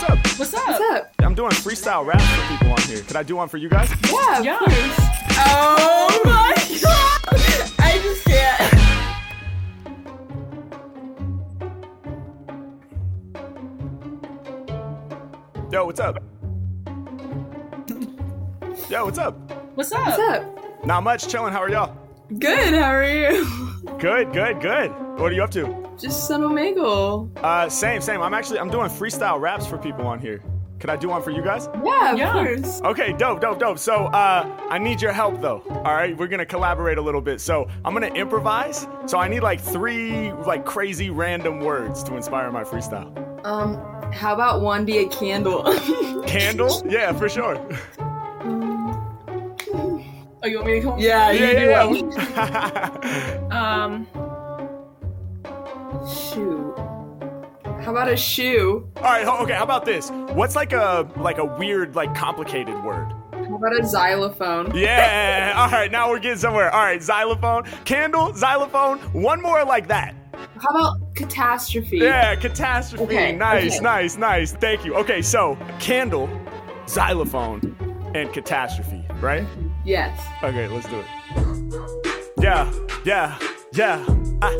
what's 0.00 0.12
up? 0.12 0.38
What's 0.38 0.54
up? 0.54 0.66
What's 0.68 0.80
up? 0.80 1.14
I'm 1.20 1.34
doing 1.34 1.50
freestyle 1.50 2.06
raps 2.06 2.24
for 2.26 2.48
people 2.48 2.72
on 2.72 2.80
here. 2.82 3.02
Could 3.02 3.16
I 3.16 3.22
do 3.22 3.36
one 3.36 3.48
for 3.48 3.58
you 3.58 3.68
guys? 3.68 3.90
Yeah, 4.10 4.38
of 4.38 4.44
Yeah. 4.44 4.58
course. 4.58 4.96
Oh 5.42 6.20
my 6.24 6.54
god! 6.82 7.72
I 7.78 7.98
just 8.02 8.24
can't. 8.24 8.76
Yo, 15.70 15.84
what's 15.86 16.00
up? 16.00 16.16
Yo, 18.90 19.04
what's 19.04 19.18
up? 19.18 19.36
What's 19.76 19.92
up? 19.92 20.06
What's 20.06 20.18
up? 20.18 20.84
Not 20.84 21.02
much, 21.04 21.28
chilling. 21.28 21.52
How 21.52 21.60
are 21.60 21.70
y'all? 21.70 21.96
Good, 22.38 22.74
how 22.74 22.90
are 22.90 23.04
you? 23.08 23.46
Good, 23.98 24.32
good, 24.32 24.60
good. 24.60 24.90
What 25.18 25.30
are 25.30 25.34
you 25.34 25.44
up 25.44 25.50
to? 25.52 25.79
Just 26.00 26.26
Son 26.26 26.42
Omegle. 26.42 27.30
Uh, 27.42 27.68
same, 27.68 28.00
same. 28.00 28.22
I'm 28.22 28.32
actually 28.34 28.58
I'm 28.58 28.70
doing 28.70 28.88
freestyle 28.88 29.40
raps 29.40 29.66
for 29.66 29.76
people 29.78 30.06
on 30.06 30.18
here. 30.18 30.42
Can 30.78 30.88
I 30.88 30.96
do 30.96 31.08
one 31.10 31.20
for 31.22 31.30
you 31.30 31.42
guys? 31.42 31.68
Yeah, 31.84 32.12
of 32.12 32.18
Yeah. 32.18 32.32
course. 32.32 32.80
Okay, 32.82 33.12
dope, 33.12 33.42
dope, 33.42 33.58
dope. 33.58 33.78
So, 33.78 34.06
uh, 34.06 34.46
I 34.70 34.78
need 34.78 35.02
your 35.02 35.12
help 35.12 35.42
though. 35.42 35.62
All 35.84 35.92
right, 35.94 36.16
we're 36.16 36.26
gonna 36.26 36.46
collaborate 36.46 36.96
a 36.96 37.02
little 37.02 37.20
bit. 37.20 37.38
So, 37.42 37.68
I'm 37.84 37.92
gonna 37.92 38.06
improvise. 38.06 38.86
So, 39.04 39.18
I 39.18 39.28
need 39.28 39.40
like 39.40 39.60
three 39.60 40.32
like 40.46 40.64
crazy 40.64 41.10
random 41.10 41.60
words 41.60 42.02
to 42.04 42.16
inspire 42.16 42.50
my 42.50 42.64
freestyle. 42.64 43.12
Um, 43.44 43.76
how 44.12 44.32
about 44.32 44.62
one 44.62 44.86
be 44.86 44.98
a 44.98 45.08
candle? 45.08 45.64
Candle? 46.26 46.82
Yeah, 46.88 47.12
for 47.12 47.28
sure. 47.28 47.56
Oh, 50.42 50.46
you 50.46 50.56
want 50.56 50.66
me 50.68 50.74
to 50.76 50.80
come? 50.80 50.98
yeah, 50.98 51.30
you 51.30 51.44
yeah, 51.44 51.52
do 51.52 51.66
yeah, 51.66 51.84
one. 51.84 52.12
yeah. 52.12 53.36
Um, 53.50 54.06
Shoe. 56.10 56.74
How 57.82 57.92
about 57.92 58.08
a 58.08 58.16
shoe? 58.16 58.90
All 58.96 59.02
right, 59.02 59.26
okay. 59.42 59.54
How 59.54 59.64
about 59.64 59.84
this? 59.84 60.10
What's 60.10 60.54
like 60.56 60.72
a 60.72 61.08
like 61.16 61.38
a 61.38 61.44
weird 61.44 61.94
like 61.94 62.14
complicated 62.14 62.82
word? 62.84 63.12
How 63.32 63.56
about 63.56 63.80
a 63.80 63.86
xylophone? 63.86 64.74
Yeah. 64.76 65.54
All 65.56 65.70
right, 65.70 65.90
now 65.90 66.10
we're 66.10 66.18
getting 66.18 66.38
somewhere. 66.38 66.70
All 66.70 66.82
right, 66.82 67.02
xylophone, 67.02 67.64
candle, 67.84 68.34
xylophone. 68.34 68.98
One 69.12 69.40
more 69.40 69.64
like 69.64 69.88
that. 69.88 70.14
How 70.32 70.68
about 70.70 71.14
catastrophe? 71.14 71.98
Yeah, 71.98 72.34
catastrophe. 72.34 73.04
Okay, 73.04 73.32
nice, 73.32 73.76
okay. 73.76 73.82
nice, 73.82 74.16
nice. 74.16 74.52
Thank 74.52 74.84
you. 74.84 74.94
Okay, 74.96 75.22
so 75.22 75.56
candle, 75.78 76.28
xylophone, 76.86 77.74
and 78.14 78.32
catastrophe, 78.32 79.04
right? 79.20 79.46
Yes. 79.84 80.20
Okay, 80.42 80.68
let's 80.68 80.88
do 80.88 81.00
it. 81.00 81.06
Yeah, 82.40 82.72
yeah, 83.04 83.38
yeah, 83.72 84.04
ah, 84.42 84.54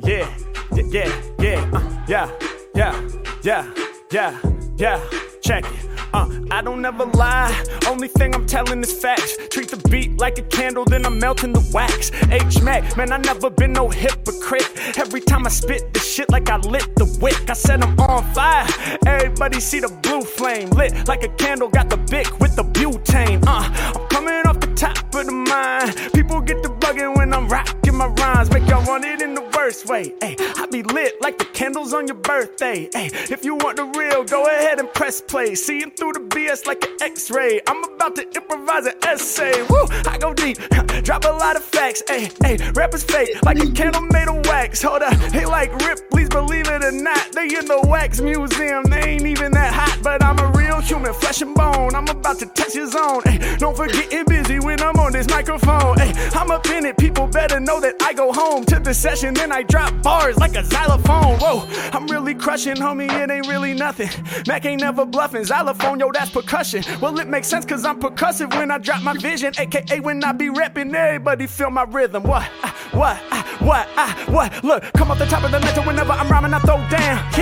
yeah, 0.00 0.28
yeah, 0.76 0.82
yeah, 0.90 1.22
yeah, 1.38 1.70
uh, 1.72 2.04
yeah, 2.08 2.30
yeah, 2.74 3.00
yeah, 3.42 3.70
yeah, 4.10 4.40
yeah. 4.76 5.04
Check 5.42 5.64
it. 5.66 5.94
Uh, 6.14 6.30
I 6.50 6.62
don't 6.62 6.84
ever 6.84 7.04
lie. 7.04 7.64
Only 7.86 8.08
thing 8.08 8.34
I'm 8.34 8.46
telling 8.46 8.80
is 8.80 8.92
facts. 8.92 9.36
Treat 9.50 9.68
the 9.68 9.76
beat 9.88 10.18
like 10.18 10.38
a 10.38 10.42
candle, 10.42 10.84
then 10.84 11.04
I'm 11.04 11.18
melting 11.18 11.52
the 11.52 11.70
wax. 11.72 12.10
H 12.30 12.62
Mack, 12.62 12.96
man, 12.96 13.12
I 13.12 13.18
never 13.18 13.50
been 13.50 13.72
no 13.72 13.88
hypocrite. 13.88 14.70
Every 14.96 15.20
time 15.20 15.44
I 15.44 15.50
spit 15.50 15.92
the 15.92 16.00
shit 16.00 16.30
like 16.30 16.48
I 16.48 16.56
lit 16.56 16.88
the 16.96 17.04
wick. 17.20 17.50
I 17.50 17.52
said 17.52 17.82
I'm 17.82 17.98
on 18.00 18.24
fire. 18.32 18.66
Everybody 19.06 19.60
see 19.60 19.80
the 19.80 19.88
blue 20.02 20.22
flame 20.22 20.70
lit 20.70 21.06
like 21.06 21.24
a 21.24 21.28
candle. 21.28 21.68
Got 21.68 21.90
the 21.90 21.98
bic 21.98 22.40
with 22.40 22.56
the 22.56 22.64
butane. 22.64 23.44
Uh, 23.46 23.68
I'm 23.94 24.06
coming 24.08 24.46
off 24.46 24.60
the 24.60 24.72
top 24.74 24.96
of 25.14 25.26
the 25.26 25.32
mind. 25.32 26.12
People 26.14 26.40
get 26.40 26.62
the 26.62 26.70
bugging 26.70 27.16
when 27.16 27.34
I'm 27.34 27.48
rocking 27.48 27.96
my 27.96 28.06
rhymes. 28.06 28.50
Make 28.50 28.66
y'all 28.66 28.86
want 28.86 29.04
it 29.04 29.20
in 29.20 29.34
the 29.34 29.43
worst 29.64 29.88
way. 29.88 30.12
Ay, 30.20 30.36
I 30.58 30.66
be 30.66 30.82
lit 30.82 31.14
like 31.22 31.38
the 31.38 31.46
candles 31.46 31.94
on 31.94 32.06
your 32.06 32.18
birthday. 32.18 32.86
Ay, 32.94 33.08
if 33.30 33.46
you 33.46 33.54
want 33.54 33.76
the 33.78 33.86
real, 33.98 34.22
go 34.22 34.44
ahead 34.44 34.78
and 34.78 34.92
press 34.92 35.22
play. 35.22 35.54
Seeing 35.54 35.90
through 35.90 36.12
the 36.12 36.20
BS 36.20 36.66
like 36.66 36.84
an 36.84 36.94
X-ray. 37.00 37.62
I'm 37.66 37.82
about 37.84 38.14
to 38.16 38.24
improvise 38.36 38.84
an 38.84 38.92
essay. 39.02 39.62
Woo, 39.70 39.86
I 40.06 40.18
go 40.18 40.34
deep, 40.34 40.58
drop 41.02 41.24
a 41.24 41.28
lot 41.28 41.56
of 41.56 41.64
facts. 41.64 42.02
Ay, 42.10 42.30
ay, 42.44 42.58
rappers 42.74 43.04
fake 43.04 43.42
like 43.42 43.58
a 43.58 43.70
candle 43.70 44.02
made 44.02 44.28
of 44.28 44.44
wax. 44.44 44.82
Hold 44.82 45.00
up, 45.00 45.16
they 45.32 45.46
like 45.46 45.72
Ripley's, 45.80 46.28
believe 46.28 46.68
it 46.68 46.84
or 46.84 46.92
not. 46.92 47.32
They 47.32 47.44
in 47.56 47.64
the 47.64 47.80
wax 47.88 48.20
museum. 48.20 48.84
They 48.84 49.00
ain't 49.12 49.26
even 49.26 49.52
that 49.52 49.72
hot, 49.72 49.98
but 50.02 50.22
I'm 50.22 50.38
a 50.40 50.52
real 50.58 50.80
human, 50.82 51.14
flesh 51.14 51.40
and 51.40 51.54
bone. 51.54 51.94
I'm 51.94 52.08
about 52.08 52.38
to 52.40 52.46
touch 52.46 52.74
your 52.74 52.88
zone. 52.88 53.22
Ay, 53.24 53.56
don't 53.58 53.76
forget 53.76 54.12
it 54.12 54.26
busy 54.26 54.58
when 54.60 54.80
I'm 54.82 54.96
on 54.96 55.12
this 55.12 55.28
microphone. 55.30 55.98
Ay, 55.98 56.12
I'm 56.34 56.50
up 56.50 56.66
in 56.66 56.84
it. 56.84 56.98
People 56.98 57.26
better 57.28 57.60
know 57.60 57.80
that 57.80 57.94
I 58.02 58.12
go 58.12 58.30
home 58.30 58.64
to 58.66 58.78
the 58.78 58.92
session, 58.92 59.32
then 59.32 59.53
drop 59.62 60.02
bars 60.02 60.36
like 60.38 60.54
a 60.56 60.64
xylophone. 60.64 61.38
Whoa, 61.38 61.66
I'm 61.92 62.06
really 62.06 62.34
crushing, 62.34 62.76
homie. 62.76 63.10
It 63.10 63.30
ain't 63.30 63.46
really 63.46 63.74
nothing. 63.74 64.08
Mack 64.46 64.64
ain't 64.66 64.80
never 64.80 65.04
bluffing. 65.06 65.44
Xylophone, 65.44 66.00
yo, 66.00 66.10
that's 66.12 66.30
percussion. 66.30 66.82
Well, 67.00 67.18
it 67.18 67.28
makes 67.28 67.46
sense 67.48 67.64
cause 67.64 67.84
I'm 67.84 68.00
percussive 68.00 68.54
when 68.56 68.70
I 68.70 68.78
drop 68.78 69.02
my 69.02 69.14
vision, 69.14 69.52
aka 69.58 70.00
when 70.00 70.22
I 70.24 70.32
be 70.32 70.48
rapping. 70.50 70.94
Everybody 70.94 71.46
feel 71.46 71.70
my 71.70 71.84
rhythm. 71.84 72.22
What? 72.24 72.48
Ah, 72.62 72.74
What? 72.92 73.20
Ah, 73.30 73.56
What? 73.60 73.88
Ah, 73.96 74.24
What? 74.26 74.64
Look, 74.64 74.82
come 74.94 75.10
off 75.10 75.18
the 75.18 75.26
top 75.26 75.44
of 75.44 75.50
the 75.52 75.60
mental 75.60 75.84
whenever 75.84 76.12
I'm 76.12 76.28
rhyming, 76.28 76.54
I 76.54 76.58
throw 76.60 76.76
down. 76.88 77.32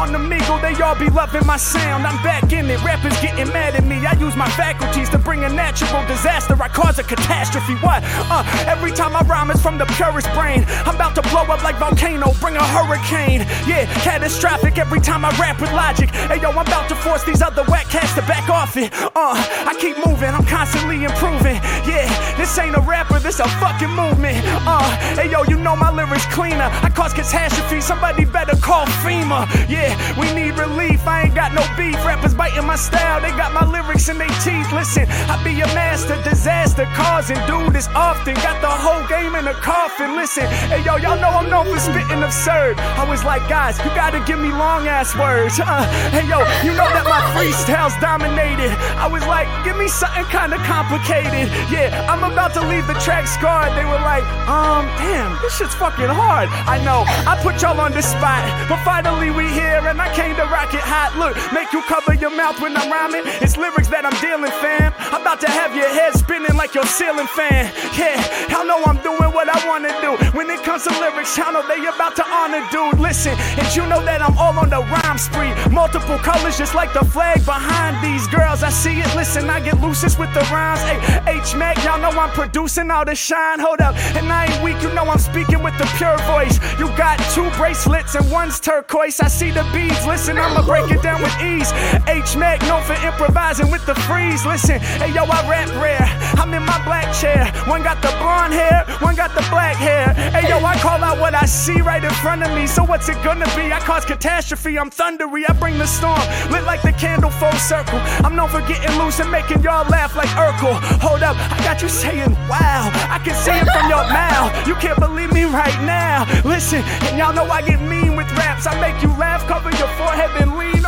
On 0.00 0.12
the 0.12 0.18
Migo, 0.18 0.56
they 0.62 0.72
all 0.82 0.98
be 0.98 1.10
loving 1.10 1.46
my 1.46 1.58
sound. 1.58 2.06
I'm 2.06 2.16
back 2.24 2.54
in 2.54 2.70
it. 2.70 2.82
Rappers 2.82 3.20
getting 3.20 3.52
mad 3.52 3.74
at 3.76 3.84
me. 3.84 4.06
I 4.06 4.12
use 4.14 4.34
my 4.34 4.48
faculties 4.52 5.10
to 5.10 5.18
bring 5.18 5.44
a 5.44 5.48
natural 5.50 6.06
disaster. 6.06 6.56
I 6.58 6.68
cause 6.68 6.98
a 6.98 7.02
catastrophe. 7.02 7.74
What? 7.84 8.02
Uh, 8.32 8.42
every 8.66 8.92
time 8.92 9.14
I 9.14 9.20
rhyme, 9.28 9.50
it's 9.50 9.60
from 9.60 9.76
the 9.76 9.84
purest 10.00 10.32
brain. 10.32 10.64
I'm 10.88 10.94
about 10.94 11.14
to 11.16 11.22
blow 11.28 11.42
up 11.42 11.62
like 11.62 11.76
volcano, 11.76 12.32
bring 12.40 12.56
a 12.56 12.64
hurricane. 12.64 13.40
Yeah, 13.68 13.84
catastrophic 14.00 14.78
every 14.78 15.00
time 15.00 15.22
I 15.22 15.36
rap 15.36 15.60
with 15.60 15.70
logic. 15.72 16.08
Hey 16.10 16.40
yo, 16.40 16.48
I'm 16.48 16.66
about 16.66 16.88
to 16.88 16.94
force 16.96 17.22
these 17.24 17.42
other 17.42 17.64
whack 17.64 17.90
cats 17.90 18.14
to 18.14 18.22
back 18.22 18.48
off 18.48 18.78
it. 18.78 18.94
Uh, 18.94 19.36
I 19.68 19.76
keep 19.78 19.98
moving, 20.06 20.30
I'm 20.30 20.46
constantly 20.46 21.04
improving. 21.04 21.60
Yeah, 21.84 22.08
this 22.38 22.56
ain't 22.58 22.74
a 22.74 22.80
rapper, 22.80 23.18
this 23.18 23.38
a 23.38 23.48
fucking 23.60 23.90
movement. 23.90 24.40
Uh, 24.64 24.80
hey 25.20 25.30
yo, 25.30 25.42
you 25.44 25.58
know 25.58 25.76
my 25.76 25.92
lyrics 25.92 26.24
cleaner. 26.32 26.70
I 26.80 26.88
cause 26.88 27.12
catastrophe, 27.12 27.82
somebody 27.82 28.24
better 28.24 28.56
call 28.56 28.86
FEMA. 29.04 29.44
Yeah, 29.68 29.89
we 30.18 30.32
need 30.34 30.58
relief, 30.58 31.06
I 31.06 31.22
ain't 31.24 31.34
got 31.34 31.39
no 31.48 31.64
beef. 31.76 31.96
Rappers 32.04 32.34
biting 32.34 32.66
my 32.66 32.76
style, 32.76 33.20
they 33.20 33.32
got 33.32 33.52
my 33.52 33.64
lyrics 33.64 34.08
in 34.08 34.18
their 34.18 34.28
teeth. 34.44 34.70
Listen, 34.72 35.08
I 35.32 35.40
be 35.42 35.60
a 35.60 35.66
master, 35.72 36.20
disaster 36.22 36.84
causing. 36.92 37.40
Do 37.48 37.70
this 37.70 37.88
often, 37.94 38.34
got 38.44 38.60
the 38.60 38.68
whole 38.68 39.06
game 39.08 39.34
in 39.34 39.48
a 39.48 39.54
coffin. 39.54 40.16
Listen, 40.16 40.46
hey 40.68 40.84
yo, 40.84 40.96
y'all 40.96 41.16
know 41.16 41.32
I'm 41.32 41.48
known 41.48 41.66
for 41.72 41.80
spitting 41.80 42.22
absurd. 42.22 42.78
I 43.00 43.08
was 43.08 43.24
like, 43.24 43.48
guys, 43.48 43.78
you 43.78 43.90
gotta 43.96 44.20
give 44.28 44.38
me 44.38 44.52
long 44.52 44.86
ass 44.86 45.16
words. 45.16 45.58
Uh, 45.58 45.84
hey 46.12 46.28
yo, 46.28 46.44
you 46.62 46.76
know 46.76 46.88
that 46.92 47.08
my 47.08 47.20
freestyles 47.32 47.98
dominated. 48.00 48.70
I 49.00 49.08
was 49.08 49.24
like, 49.26 49.48
give 49.64 49.76
me 49.76 49.88
something 49.88 50.24
kinda 50.28 50.58
complicated. 50.68 51.48
Yeah, 51.72 51.88
I'm 52.12 52.22
about 52.24 52.52
to 52.54 52.62
leave 52.66 52.86
the 52.86 52.98
track 53.00 53.26
scarred. 53.26 53.72
They 53.78 53.84
were 53.84 54.02
like, 54.04 54.24
um, 54.48 54.84
damn, 55.00 55.40
this 55.40 55.56
shit's 55.56 55.74
fucking 55.74 56.12
hard. 56.12 56.48
I 56.68 56.82
know, 56.84 57.04
I 57.24 57.38
put 57.42 57.62
y'all 57.62 57.80
on 57.80 57.92
the 57.92 58.02
spot, 58.02 58.44
but 58.68 58.82
finally 58.84 59.30
we 59.30 59.48
here 59.52 59.80
and 59.88 60.00
I 60.00 60.12
came 60.14 60.36
to 60.36 60.44
rock 60.44 60.74
it 60.74 60.84
hot. 60.84 61.16
Look, 61.16 61.36
make 61.52 61.72
you 61.72 61.82
cover 61.82 62.14
your 62.14 62.34
mouth 62.34 62.60
when 62.60 62.76
I'm 62.76 62.90
rhyming. 62.90 63.22
It's 63.40 63.56
lyrics 63.56 63.88
that 63.88 64.04
I'm 64.04 64.16
dealing, 64.20 64.52
fam. 64.60 64.92
I'm 65.12 65.22
about 65.22 65.40
to 65.40 65.50
have 65.50 65.74
your 65.74 65.88
head 65.88 66.14
spinning 66.14 66.56
like 66.56 66.74
your 66.74 66.86
ceiling 66.86 67.26
fan. 67.36 67.72
Yeah, 67.96 68.20
y'all 68.48 68.66
know 68.66 68.82
I'm 68.84 69.00
doing 69.02 69.30
what 69.32 69.48
I 69.48 69.58
wanna 69.66 69.92
do. 70.00 70.16
When 70.36 70.48
it 70.50 70.62
comes 70.62 70.84
to 70.84 70.92
lyrics, 71.00 71.36
y'all 71.36 71.52
know 71.52 71.66
they 71.66 71.80
about 71.86 72.16
to 72.16 72.26
honor, 72.26 72.62
dude. 72.70 72.98
Listen, 73.00 73.34
and 73.58 73.66
you 73.74 73.86
know 73.86 74.02
that 74.04 74.22
I'm 74.22 74.36
all 74.38 74.56
on 74.58 74.70
the 74.70 74.80
rhyme 74.80 75.18
spree. 75.18 75.52
Multiple 75.70 76.18
colors, 76.18 76.56
just 76.58 76.74
like 76.74 76.92
the 76.92 77.04
flag 77.04 77.44
behind 77.44 77.98
these 78.04 78.26
girls. 78.28 78.62
I 78.62 78.70
see 78.70 79.00
it, 79.00 79.10
listen, 79.14 79.50
I 79.50 79.60
get 79.60 79.80
loosest 79.80 80.18
with 80.18 80.32
the 80.34 80.40
rhymes. 80.52 80.80
Hey, 80.80 81.40
H 81.40 81.54
Mack, 81.54 81.82
y'all 81.84 82.00
know 82.00 82.10
I'm 82.10 82.30
producing 82.30 82.90
all 82.90 83.04
the 83.04 83.14
shine. 83.14 83.60
Hold 83.60 83.80
up, 83.80 83.94
and 84.16 84.32
I 84.32 84.46
ain't 84.46 84.62
weak, 84.62 84.80
you 84.82 84.92
know 84.94 85.04
I'm 85.04 85.18
speaking 85.18 85.62
with 85.62 85.76
the 85.78 85.86
pure 85.96 86.18
voice. 86.30 86.58
You 86.78 86.88
got 86.96 87.18
two 87.34 87.48
bracelets 87.58 88.14
and 88.14 88.30
one's 88.30 88.60
turquoise. 88.60 89.20
I 89.20 89.28
see 89.28 89.50
the 89.50 89.64
beads, 89.72 90.06
listen, 90.06 90.38
I'ma 90.38 90.62
break 90.66 90.90
it 90.90 91.02
down 91.02 91.19
with 91.22 91.34
ease. 91.40 91.72
H 92.08 92.36
Mack, 92.36 92.60
known 92.62 92.82
for 92.82 92.94
improvising 93.06 93.70
with 93.70 93.84
the 93.86 93.94
freeze. 94.06 94.44
Listen, 94.44 94.80
hey 95.00 95.12
yo, 95.12 95.24
I 95.24 95.40
rap 95.48 95.68
rare. 95.80 96.06
I'm 96.40 96.52
in 96.54 96.64
my 96.64 96.82
black 96.84 97.12
chair. 97.14 97.46
One 97.68 97.82
got 97.82 98.00
the 98.02 98.12
blonde 98.18 98.54
hair, 98.54 98.84
one 99.00 99.14
got 99.14 99.34
the 99.34 99.46
black 99.50 99.76
hair. 99.76 100.12
Hey 100.32 100.48
yo, 100.48 100.58
I 100.64 100.76
call 100.78 101.02
out 101.04 101.18
what 101.18 101.34
I 101.34 101.44
see 101.44 101.80
right 101.80 102.02
in 102.02 102.10
front 102.24 102.42
of 102.42 102.52
me. 102.54 102.66
So 102.66 102.82
what's 102.84 103.08
it 103.08 103.22
gonna 103.22 103.46
be? 103.56 103.72
I 103.72 103.80
cause 103.80 104.04
catastrophe, 104.04 104.78
I'm 104.78 104.90
thundery, 104.90 105.44
I 105.48 105.52
bring 105.52 105.78
the 105.78 105.86
storm. 105.86 106.20
Lit 106.50 106.64
like 106.64 106.82
the 106.82 106.92
candle 106.92 107.30
full 107.30 107.52
circle. 107.52 108.00
I'm 108.24 108.34
known 108.34 108.48
for 108.48 108.60
getting 108.62 108.96
loose 108.98 109.20
and 109.20 109.30
making 109.30 109.62
y'all 109.62 109.88
laugh 109.88 110.16
like 110.16 110.30
Urkel. 110.30 110.74
Hold 111.00 111.22
up, 111.22 111.36
I 111.36 111.58
got 111.64 111.82
you 111.82 111.88
saying 111.88 112.32
wow. 112.48 112.90
I 113.10 113.20
can 113.24 113.34
see 113.34 113.52
it 113.52 113.68
from 113.68 113.88
your 113.88 114.04
mouth. 114.08 114.50
You 114.66 114.74
can't 114.76 114.98
believe 114.98 115.32
me 115.32 115.44
right 115.44 115.78
now. 115.84 116.26
Listen, 116.44 116.82
and 117.06 117.18
y'all 117.18 117.34
know 117.34 117.44
I 117.44 117.62
get 117.62 117.80
mean 117.80 118.16
with 118.16 118.30
raps. 118.32 118.66
I 118.66 118.78
make 118.80 119.02
you 119.02 119.08
laugh, 119.18 119.46
cover 119.46 119.70
your 119.70 119.88
forehead, 119.98 120.30
on 120.30 120.70
back. 120.70 120.79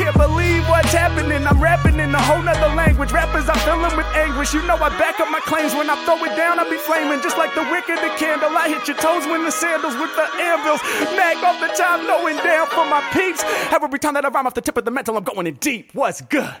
Can't 0.00 0.16
believe 0.16 0.64
what's 0.66 0.92
happening. 0.92 1.46
I'm 1.46 1.60
rapping 1.60 2.00
in 2.00 2.14
a 2.14 2.22
whole 2.22 2.40
nother 2.42 2.74
language. 2.74 3.12
language. 3.12 3.12
Rappers, 3.12 3.48
I'm 3.50 3.58
filling 3.68 3.94
with 3.96 4.06
anguish. 4.16 4.54
You 4.54 4.62
know 4.66 4.76
I 4.76 4.88
back 4.96 5.20
up 5.20 5.30
my 5.30 5.40
claims. 5.40 5.74
When 5.74 5.90
I 5.90 5.96
throw 6.06 6.16
it 6.24 6.34
down, 6.36 6.58
I 6.58 6.64
be 6.68 6.78
flaming. 6.78 7.20
Just 7.20 7.36
like 7.36 7.54
the 7.54 7.62
wick 7.68 7.84
of 7.90 8.00
the 8.00 8.08
candle. 8.16 8.48
I 8.56 8.68
hit 8.68 8.88
your 8.88 8.96
toes 8.96 9.26
when 9.26 9.44
the 9.44 9.52
sandals 9.52 9.94
with 9.96 10.14
the 10.16 10.24
anvils. 10.40 10.80
Mag 11.20 11.36
off 11.44 11.60
the 11.60 11.68
time, 11.76 12.06
knowing 12.06 12.36
down 12.38 12.66
for 12.68 12.86
my 12.88 13.04
peeps. 13.12 13.44
Every 13.72 13.98
time 13.98 14.14
that 14.14 14.24
I 14.24 14.28
rhyme 14.28 14.46
off 14.46 14.54
the 14.54 14.62
tip 14.62 14.78
of 14.78 14.86
the 14.86 14.90
mental, 14.90 15.16
I'm 15.18 15.24
going 15.24 15.46
in 15.46 15.54
deep. 15.56 15.90
What's 15.92 16.22
good? 16.22 16.54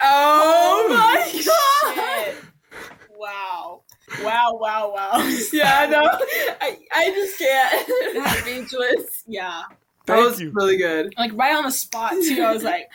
Oh, 0.00 0.88
oh 0.88 0.88
my 0.88 1.44
god! 1.44 2.36
Wow. 3.14 3.82
Wow, 4.22 4.58
wow, 4.60 4.92
wow. 4.94 5.36
Yeah, 5.52 5.86
no. 5.90 6.00
I, 6.60 6.78
I 6.94 7.10
just 7.10 7.38
can't. 7.38 7.86
That 8.24 8.38
speechless. 8.42 9.22
Yeah. 9.26 9.62
That 10.06 10.18
was 10.18 10.40
you. 10.40 10.50
really 10.52 10.76
good. 10.76 11.14
Like 11.16 11.32
right 11.34 11.54
on 11.54 11.64
the 11.64 11.70
spot 11.70 12.12
too. 12.12 12.42
I 12.42 12.52
was 12.52 12.62
like, 12.72 12.88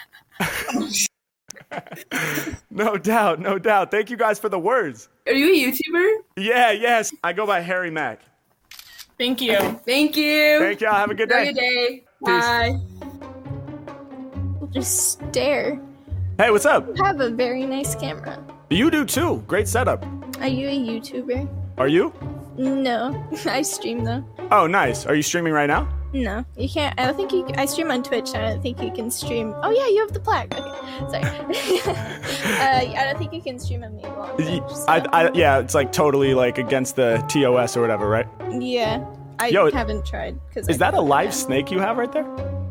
No 2.69 2.97
doubt, 2.97 3.39
no 3.39 3.59
doubt. 3.59 3.91
Thank 3.91 4.09
you 4.09 4.17
guys 4.17 4.39
for 4.39 4.50
the 4.50 4.59
words. 4.59 5.09
Are 5.27 5.33
you 5.33 5.53
a 5.53 5.71
YouTuber? 5.71 6.17
Yeah, 6.38 6.71
yes. 6.71 7.13
I 7.23 7.33
go 7.33 7.45
by 7.45 7.59
Harry 7.61 7.91
Mack. 7.91 8.21
thank 9.17 9.41
you. 9.41 9.57
Thank 9.85 10.15
you. 10.17 10.59
Thank 10.59 10.81
y'all. 10.81 10.94
Have 10.94 11.11
a 11.11 11.15
good 11.15 11.29
day. 11.29 11.45
Have 11.47 11.56
day. 11.56 11.61
a 11.61 11.89
good 11.89 11.89
day. 11.89 12.03
Peace. 12.25 12.45
Bye. 12.45 12.79
Just 14.71 15.11
stare. 15.13 15.79
Hey, 16.38 16.51
what's 16.51 16.65
up? 16.65 16.88
You 16.95 17.03
have 17.03 17.19
a 17.19 17.29
very 17.29 17.65
nice 17.65 17.95
camera. 17.95 18.41
You 18.69 18.89
do 18.91 19.03
too. 19.03 19.44
Great 19.47 19.67
setup. 19.67 20.06
Are 20.39 20.47
you 20.47 20.67
a 20.69 20.77
YouTuber? 20.79 21.50
Are 21.77 21.88
you? 21.88 22.13
No, 22.56 23.27
I 23.45 23.61
stream 23.63 24.03
though. 24.03 24.23
Oh, 24.51 24.67
nice. 24.67 25.06
Are 25.06 25.15
you 25.15 25.21
streaming 25.23 25.53
right 25.53 25.65
now? 25.67 25.88
No, 26.11 26.44
you 26.57 26.67
can't. 26.67 27.00
I 27.00 27.06
don't 27.06 27.15
think 27.15 27.31
you. 27.31 27.47
I 27.57 27.65
stream 27.67 27.91
on 27.91 28.01
Twitch. 28.01 28.33
I 28.33 28.39
don't 28.50 28.61
think 28.63 28.81
you 28.81 28.91
can 28.91 29.11
stream. 29.11 29.53
Oh 29.61 29.69
yeah, 29.69 29.88
you 29.88 30.00
have 30.00 30.11
the 30.11 30.19
plaque. 30.19 30.53
Okay, 30.53 31.21
sorry. 31.21 31.95
uh, 32.59 33.00
I 33.00 33.03
don't 33.06 33.17
think 33.19 33.31
you 33.33 33.41
can 33.41 33.59
stream 33.59 33.83
on 33.83 33.91
Omegle. 33.91 34.17
on 34.17 34.35
Twitch, 34.35 34.75
so- 34.75 34.85
I, 34.88 35.06
I, 35.13 35.31
yeah, 35.33 35.59
it's 35.59 35.75
like 35.75 35.91
totally 35.91 36.33
like 36.33 36.57
against 36.57 36.95
the 36.95 37.17
TOS 37.27 37.77
or 37.77 37.81
whatever, 37.81 38.09
right? 38.09 38.27
yeah, 38.59 39.06
I 39.38 39.47
Yo, 39.50 39.69
haven't 39.71 40.06
tried 40.06 40.39
because. 40.50 40.67
Is 40.67 40.79
that 40.79 40.94
a 40.95 41.01
live 41.01 41.33
snake 41.33 41.69
you 41.71 41.79
have 41.79 41.97
right 41.97 42.11
there? 42.11 42.25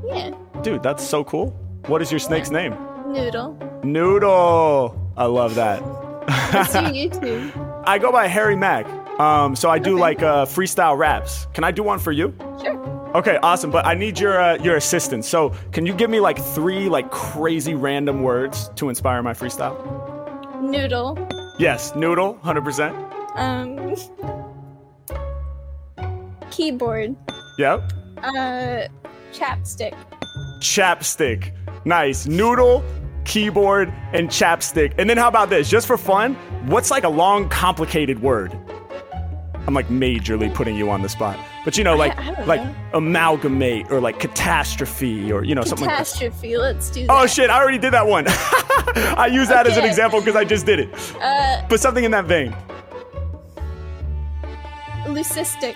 Yeah, 0.06 0.32
Dude, 0.62 0.82
that's 0.82 1.06
so 1.06 1.22
cool. 1.22 1.50
What 1.86 2.02
is 2.02 2.10
your 2.10 2.18
snake's 2.20 2.50
name? 2.50 2.76
noodle. 3.06 3.56
Noodle. 3.84 5.12
I 5.16 5.24
love 5.26 5.54
that. 5.54 5.80
What's 5.82 6.74
your 6.74 6.82
YouTube? 6.84 7.82
I 7.86 7.98
go 7.98 8.10
by 8.12 8.26
Harry 8.26 8.56
Mack. 8.56 8.86
Um, 9.18 9.56
so 9.56 9.70
I 9.70 9.78
do 9.78 9.92
Okay. 9.94 10.00
like 10.00 10.22
uh, 10.22 10.44
freestyle 10.46 10.96
raps. 10.98 11.46
Can 11.54 11.64
I 11.64 11.70
do 11.70 11.82
one 11.82 11.98
for 11.98 12.12
you? 12.12 12.34
Sure. 12.62 12.76
Okay, 13.14 13.38
awesome. 13.42 13.70
But 13.70 13.86
I 13.86 13.94
need 13.94 14.18
your 14.18 14.40
uh, 14.40 14.56
your 14.56 14.76
assistance. 14.76 15.28
So 15.28 15.50
can 15.72 15.86
you 15.86 15.94
give 15.94 16.10
me 16.10 16.20
like 16.20 16.38
three 16.38 16.88
like 16.88 17.10
crazy 17.10 17.74
random 17.74 18.22
words 18.22 18.70
to 18.76 18.88
inspire 18.88 19.22
my 19.22 19.32
freestyle? 19.32 19.76
Noodle. 20.60 21.16
Yes, 21.58 21.94
noodle, 21.96 22.38
hundred 22.42 22.64
percent. 22.64 22.96
Um. 23.34 23.94
Keyboard. 26.50 27.16
Yep. 27.58 27.92
Uh, 28.22 28.88
chapstick. 29.32 29.94
Chapstick. 30.60 31.52
Nice. 31.84 32.26
Noodle, 32.26 32.84
keyboard, 33.24 33.92
and 34.12 34.28
chapstick. 34.28 34.94
And 34.98 35.08
then 35.08 35.16
how 35.16 35.28
about 35.28 35.50
this? 35.50 35.70
Just 35.70 35.86
for 35.86 35.96
fun, 35.96 36.34
what's 36.66 36.90
like 36.90 37.04
a 37.04 37.08
long, 37.08 37.48
complicated 37.48 38.20
word? 38.20 38.58
I'm 39.66 39.74
like 39.74 39.88
majorly 39.88 40.52
putting 40.52 40.76
you 40.76 40.90
on 40.90 41.02
the 41.02 41.08
spot. 41.08 41.38
But 41.64 41.76
you 41.76 41.84
know, 41.84 41.96
like 41.96 42.16
I 42.18 42.32
don't 42.32 42.46
like 42.48 42.62
know. 42.62 42.74
amalgamate 42.94 43.90
or 43.90 44.00
like 44.00 44.18
catastrophe 44.20 45.30
or 45.32 45.44
you 45.44 45.54
know 45.54 45.62
something 45.62 45.86
like 45.86 45.98
that. 45.98 46.06
Catastrophe. 46.06 46.56
Let's 46.56 46.90
do 46.90 47.06
that. 47.06 47.12
Oh 47.12 47.26
shit, 47.26 47.50
I 47.50 47.60
already 47.60 47.78
did 47.78 47.92
that 47.92 48.06
one. 48.06 48.24
I 49.18 49.28
use 49.30 49.48
that 49.48 49.66
as 49.66 49.76
an 49.76 49.84
example 49.84 50.20
because 50.20 50.36
I 50.36 50.44
just 50.44 50.64
did 50.66 50.80
it. 50.80 50.88
Uh, 51.20 51.62
But 51.68 51.80
something 51.80 52.04
in 52.04 52.10
that 52.12 52.24
vein. 52.26 52.54
leucistic. 55.06 55.74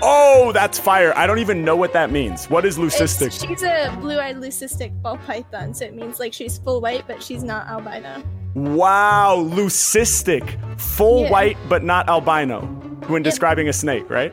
Oh, 0.00 0.52
that's 0.52 0.78
fire. 0.78 1.12
I 1.16 1.26
don't 1.26 1.38
even 1.40 1.64
know 1.64 1.74
what 1.76 1.92
that 1.92 2.10
means. 2.12 2.46
What 2.48 2.64
is 2.64 2.78
leucistic? 2.78 3.26
It's- 3.26 3.46
she's 3.48 3.62
a 3.62 3.96
blue-eyed 4.00 4.36
leucistic 4.36 4.92
ball 5.02 5.18
python, 5.18 5.74
so 5.74 5.84
it 5.84 5.94
means 5.94 6.20
like 6.20 6.32
she's 6.32 6.58
full 6.58 6.80
white, 6.80 7.04
but 7.08 7.20
she's 7.22 7.42
not 7.42 7.66
albino. 7.66 8.22
Wow, 8.54 9.36
leucistic. 9.50 10.56
Full 10.80 11.22
Yeah. 11.24 11.30
white 11.30 11.56
but 11.68 11.82
not 11.82 12.08
albino 12.08 12.60
when 13.08 13.22
describing 13.22 13.68
a 13.68 13.72
snake, 13.72 14.08
right? 14.08 14.32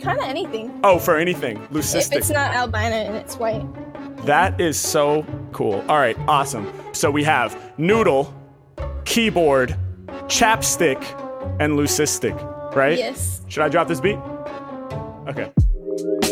Kind 0.00 0.18
of 0.18 0.24
anything. 0.24 0.80
Oh, 0.82 0.98
for 0.98 1.16
anything. 1.16 1.58
Leucistic. 1.68 2.12
If 2.12 2.18
it's 2.18 2.30
not 2.30 2.54
albino 2.54 2.96
and 2.96 3.16
it's 3.16 3.36
white. 3.36 3.66
That 4.24 4.60
is 4.60 4.78
so 4.80 5.24
cool. 5.52 5.84
All 5.88 5.98
right, 5.98 6.16
awesome. 6.26 6.72
So 6.92 7.10
we 7.10 7.22
have 7.24 7.78
noodle, 7.78 8.34
keyboard, 9.04 9.76
chapstick, 10.26 11.02
and 11.60 11.74
leucistic, 11.74 12.34
right? 12.74 12.96
Yes. 12.96 13.42
Should 13.48 13.62
I 13.62 13.68
drop 13.68 13.88
this 13.88 14.00
beat? 14.00 14.18
Okay. 15.28 15.52